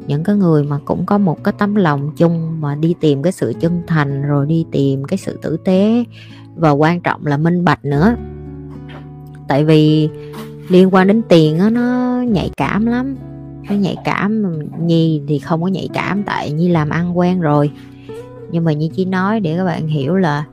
những 0.07 0.25
cái 0.25 0.37
người 0.37 0.65
mà 0.65 0.79
cũng 0.85 1.07
có 1.07 1.19
một 1.19 1.45
cái 1.45 1.55
tấm 1.59 1.75
lòng 1.75 2.13
chung 2.17 2.61
mà 2.61 2.75
đi 2.75 2.95
tìm 3.01 3.23
cái 3.23 3.33
sự 3.33 3.53
chân 3.61 3.83
thành 3.87 4.23
rồi 4.23 4.47
đi 4.47 4.67
tìm 4.71 5.05
cái 5.05 5.19
sự 5.19 5.39
tử 5.43 5.57
tế 5.65 6.05
và 6.57 6.71
quan 6.71 7.01
trọng 7.01 7.27
là 7.27 7.37
minh 7.37 7.65
bạch 7.65 7.85
nữa. 7.85 8.17
Tại 9.49 9.65
vì 9.65 10.09
liên 10.69 10.95
quan 10.95 11.07
đến 11.07 11.23
tiền 11.29 11.59
đó, 11.59 11.71
nó 11.71 12.21
nhạy 12.29 12.51
cảm 12.57 12.87
lắm. 12.87 13.17
Nó 13.69 13.75
nhạy 13.75 13.97
cảm 14.05 14.59
nhi 14.87 15.23
thì 15.29 15.39
không 15.39 15.63
có 15.63 15.69
nhạy 15.69 15.89
cảm 15.95 16.23
tại 16.23 16.53
nhi 16.53 16.69
làm 16.69 16.91
ăn 16.91 17.19
quen 17.19 17.41
rồi. 17.41 17.71
Nhưng 18.51 18.65
mà 18.65 18.73
nhi 18.73 18.91
chỉ 18.95 19.05
nói 19.05 19.41
để 19.41 19.57
các 19.57 19.65
bạn 19.65 19.87
hiểu 19.87 20.15
là 20.15 20.45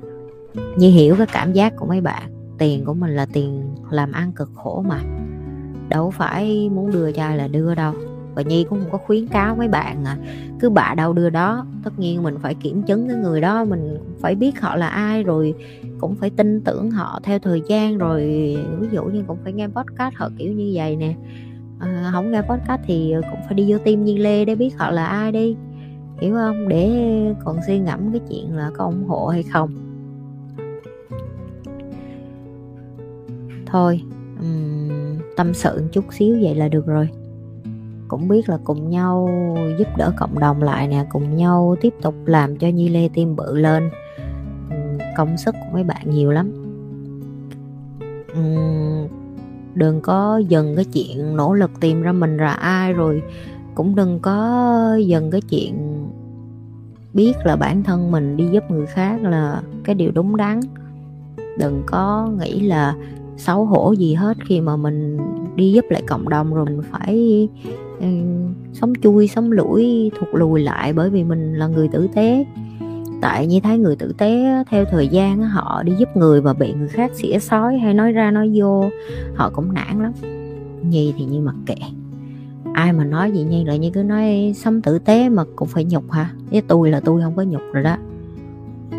nhi 0.77 0.89
hiểu 0.89 1.15
cái 1.15 1.27
cảm 1.27 1.53
giác 1.53 1.75
của 1.75 1.85
mấy 1.85 2.01
bạn. 2.01 2.23
Tiền 2.57 2.85
của 2.85 2.93
mình 2.93 3.15
là 3.15 3.25
tiền 3.33 3.75
làm 3.89 4.11
ăn 4.11 4.31
cực 4.31 4.49
khổ 4.55 4.83
mà. 4.87 4.99
Đâu 5.89 6.11
phải 6.11 6.69
muốn 6.69 6.91
đưa 6.91 7.11
cho 7.11 7.23
ai 7.23 7.37
là 7.37 7.47
đưa 7.47 7.75
đâu 7.75 7.93
và 8.39 8.43
nhi 8.49 8.65
cũng 8.69 8.79
không 8.79 8.91
có 8.91 8.97
khuyến 8.97 9.27
cáo 9.27 9.55
mấy 9.55 9.67
bạn 9.67 10.05
à. 10.05 10.17
Cứ 10.59 10.69
bạ 10.69 10.93
đâu 10.97 11.13
đưa 11.13 11.29
đó 11.29 11.65
tất 11.83 11.99
nhiên 11.99 12.23
mình 12.23 12.35
phải 12.41 12.55
kiểm 12.55 12.83
chứng 12.83 13.07
cái 13.07 13.17
người 13.17 13.41
đó 13.41 13.65
mình 13.65 13.97
phải 14.19 14.35
biết 14.35 14.61
họ 14.61 14.75
là 14.75 14.87
ai 14.87 15.23
rồi 15.23 15.53
cũng 15.99 16.15
phải 16.15 16.29
tin 16.29 16.61
tưởng 16.61 16.91
họ 16.91 17.19
theo 17.23 17.39
thời 17.39 17.61
gian 17.67 17.97
rồi. 17.97 18.21
Ví 18.79 18.87
dụ 18.91 19.03
như 19.03 19.23
cũng 19.27 19.37
phải 19.43 19.53
nghe 19.53 19.67
podcast 19.67 20.15
họ 20.15 20.29
kiểu 20.37 20.53
như 20.53 20.71
vậy 20.73 20.95
nè. 20.95 21.15
À, 21.79 22.09
không 22.13 22.31
nghe 22.31 22.41
podcast 22.41 22.81
thì 22.85 23.13
cũng 23.31 23.39
phải 23.45 23.53
đi 23.53 23.71
vô 23.71 23.77
tim 23.83 24.05
nhi 24.05 24.17
lê 24.17 24.45
để 24.45 24.55
biết 24.55 24.77
họ 24.77 24.91
là 24.91 25.05
ai 25.05 25.31
đi. 25.31 25.55
Hiểu 26.21 26.33
không? 26.33 26.67
Để 26.67 26.89
còn 27.45 27.57
suy 27.67 27.79
ngẫm 27.79 28.11
cái 28.11 28.21
chuyện 28.29 28.55
là 28.55 28.71
có 28.77 28.85
ủng 28.85 29.07
hộ 29.07 29.27
hay 29.27 29.43
không. 29.43 29.69
Thôi 33.65 34.01
um, 34.39 34.89
tâm 35.37 35.53
sự 35.53 35.83
chút 35.91 36.05
xíu 36.13 36.37
vậy 36.41 36.55
là 36.55 36.67
được 36.67 36.85
rồi 36.85 37.09
cũng 38.09 38.27
biết 38.27 38.49
là 38.49 38.57
cùng 38.63 38.89
nhau 38.89 39.29
giúp 39.79 39.87
đỡ 39.97 40.11
cộng 40.17 40.39
đồng 40.39 40.63
lại 40.63 40.87
nè, 40.87 41.05
cùng 41.09 41.35
nhau 41.35 41.75
tiếp 41.81 41.93
tục 42.01 42.15
làm 42.25 42.57
cho 42.57 42.67
Nhi 42.67 42.89
Lê 42.89 43.09
tim 43.13 43.35
bự 43.35 43.57
lên. 43.57 43.89
Công 45.17 45.37
sức 45.37 45.55
của 45.59 45.73
mấy 45.73 45.83
bạn 45.83 46.09
nhiều 46.09 46.31
lắm. 46.31 46.51
Đừng 49.75 50.01
có 50.01 50.37
dừng 50.37 50.75
cái 50.75 50.85
chuyện 50.85 51.35
nỗ 51.35 51.53
lực 51.53 51.71
tìm 51.79 52.01
ra 52.01 52.11
mình 52.11 52.37
là 52.37 52.53
ai, 52.53 52.93
rồi 52.93 53.21
cũng 53.75 53.95
đừng 53.95 54.19
có 54.19 54.95
dừng 55.05 55.31
cái 55.31 55.41
chuyện 55.41 56.05
biết 57.13 57.33
là 57.43 57.55
bản 57.55 57.83
thân 57.83 58.11
mình 58.11 58.37
đi 58.37 58.47
giúp 58.51 58.63
người 58.71 58.85
khác 58.85 59.23
là 59.23 59.61
cái 59.83 59.95
điều 59.95 60.11
đúng 60.11 60.37
đắn. 60.37 60.59
Đừng 61.59 61.83
có 61.85 62.29
nghĩ 62.39 62.59
là 62.59 62.95
xấu 63.39 63.65
hổ 63.65 63.93
gì 63.93 64.13
hết 64.13 64.37
khi 64.45 64.61
mà 64.61 64.75
mình 64.75 65.17
đi 65.55 65.71
giúp 65.71 65.85
lại 65.89 66.03
cộng 66.07 66.29
đồng 66.29 66.53
rồi 66.53 66.65
mình 66.65 66.81
phải 66.91 67.47
Ừ, 67.99 68.07
sống 68.73 68.93
chui 69.01 69.27
sống 69.27 69.51
lũi 69.51 70.11
thụt 70.19 70.29
lùi 70.33 70.61
lại 70.61 70.93
bởi 70.93 71.09
vì 71.09 71.23
mình 71.23 71.53
là 71.53 71.67
người 71.67 71.87
tử 71.87 72.07
tế. 72.15 72.45
Tại 73.21 73.47
như 73.47 73.59
thấy 73.59 73.77
người 73.77 73.95
tử 73.95 74.13
tế 74.17 74.63
theo 74.69 74.85
thời 74.91 75.07
gian 75.07 75.41
họ 75.41 75.83
đi 75.83 75.93
giúp 75.99 76.09
người 76.15 76.41
mà 76.41 76.53
bị 76.53 76.73
người 76.73 76.87
khác 76.87 77.11
xỉa 77.13 77.39
sói 77.39 77.77
hay 77.77 77.93
nói 77.93 78.11
ra 78.11 78.31
nói 78.31 78.51
vô 78.55 78.89
họ 79.35 79.49
cũng 79.53 79.73
nản 79.73 80.03
lắm. 80.03 80.11
Nhi 80.89 81.13
thì 81.17 81.25
như 81.25 81.39
mặc 81.39 81.55
kệ. 81.65 81.75
Ai 82.73 82.93
mà 82.93 83.03
nói 83.03 83.31
gì 83.31 83.43
nhi? 83.43 83.63
Lại 83.65 83.79
như 83.79 83.89
cứ 83.93 84.03
nói 84.03 84.53
sống 84.55 84.81
tử 84.81 84.99
tế 84.99 85.29
mà 85.29 85.43
cũng 85.55 85.67
phải 85.67 85.83
nhục 85.83 86.11
hả? 86.11 86.31
Với 86.51 86.61
tôi 86.61 86.91
là 86.91 86.99
tôi 86.99 87.21
không 87.21 87.35
có 87.35 87.43
nhục 87.43 87.61
rồi 87.73 87.83
đó. 87.83 87.97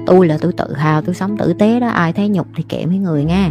Tôi 0.07 0.27
là 0.27 0.39
tôi 0.41 0.53
tự 0.53 0.73
hào 0.75 1.03
tôi 1.03 1.15
sống 1.15 1.37
tử 1.37 1.53
tế 1.53 1.81
đó 1.81 1.89
ai 1.89 2.13
thấy 2.13 2.29
nhục 2.29 2.47
thì 2.57 2.63
kệ 2.63 2.87
mấy 2.87 2.99
người 2.99 3.25
nghe. 3.25 3.51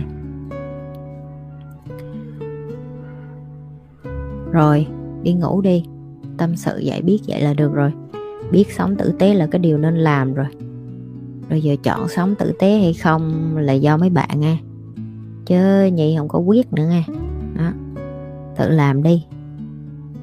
Rồi, 4.51 4.87
đi 5.23 5.33
ngủ 5.33 5.61
đi. 5.61 5.83
Tâm 6.37 6.55
sự 6.55 6.81
vậy 6.85 7.01
biết 7.01 7.19
vậy 7.27 7.41
là 7.41 7.53
được 7.53 7.73
rồi. 7.73 7.91
Biết 8.51 8.71
sống 8.71 8.95
tử 8.95 9.13
tế 9.19 9.33
là 9.33 9.47
cái 9.47 9.59
điều 9.59 9.77
nên 9.77 9.95
làm 9.95 10.33
rồi. 10.33 10.47
Rồi 11.49 11.61
giờ 11.61 11.75
chọn 11.83 12.07
sống 12.07 12.35
tử 12.35 12.53
tế 12.59 12.79
hay 12.79 12.93
không 12.93 13.57
là 13.57 13.73
do 13.73 13.97
mấy 13.97 14.09
bạn 14.09 14.39
nghe. 14.39 14.57
chứ 15.45 15.85
nhi 15.93 16.15
không 16.17 16.27
có 16.27 16.39
quyết 16.39 16.73
nữa 16.73 16.85
nghe. 16.89 17.03
đó. 17.57 17.71
Tự 18.57 18.69
làm 18.69 19.03
đi. 19.03 19.25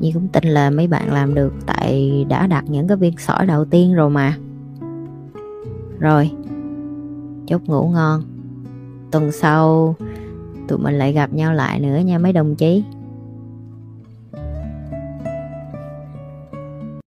Nhi 0.01 0.12
cũng 0.12 0.29
tin 0.29 0.45
là 0.45 0.71
mấy 0.71 0.89
bạn 0.89 1.12
làm 1.12 1.35
được 1.35 1.53
tại 1.67 2.25
đã 2.29 2.47
đặt 2.47 2.65
những 2.69 2.89
cái 2.89 2.97
viên 2.97 3.17
sỏi 3.19 3.47
đầu 3.47 3.65
tiên 3.65 3.95
rồi 3.95 4.11
mà. 4.11 4.37
Rồi, 5.99 6.31
chúc 7.47 7.69
ngủ 7.69 7.89
ngon. 7.89 8.23
Tuần 9.11 9.33
sau 9.33 9.95
tụi 10.69 10.79
mình 10.79 10.95
lại 10.95 11.12
gặp 11.12 11.33
nhau 11.33 11.55
lại 11.55 11.81
nữa 11.81 11.99
nha 11.99 12.19
mấy 12.19 12.33
đồng 12.33 12.55
chí. 12.55 12.85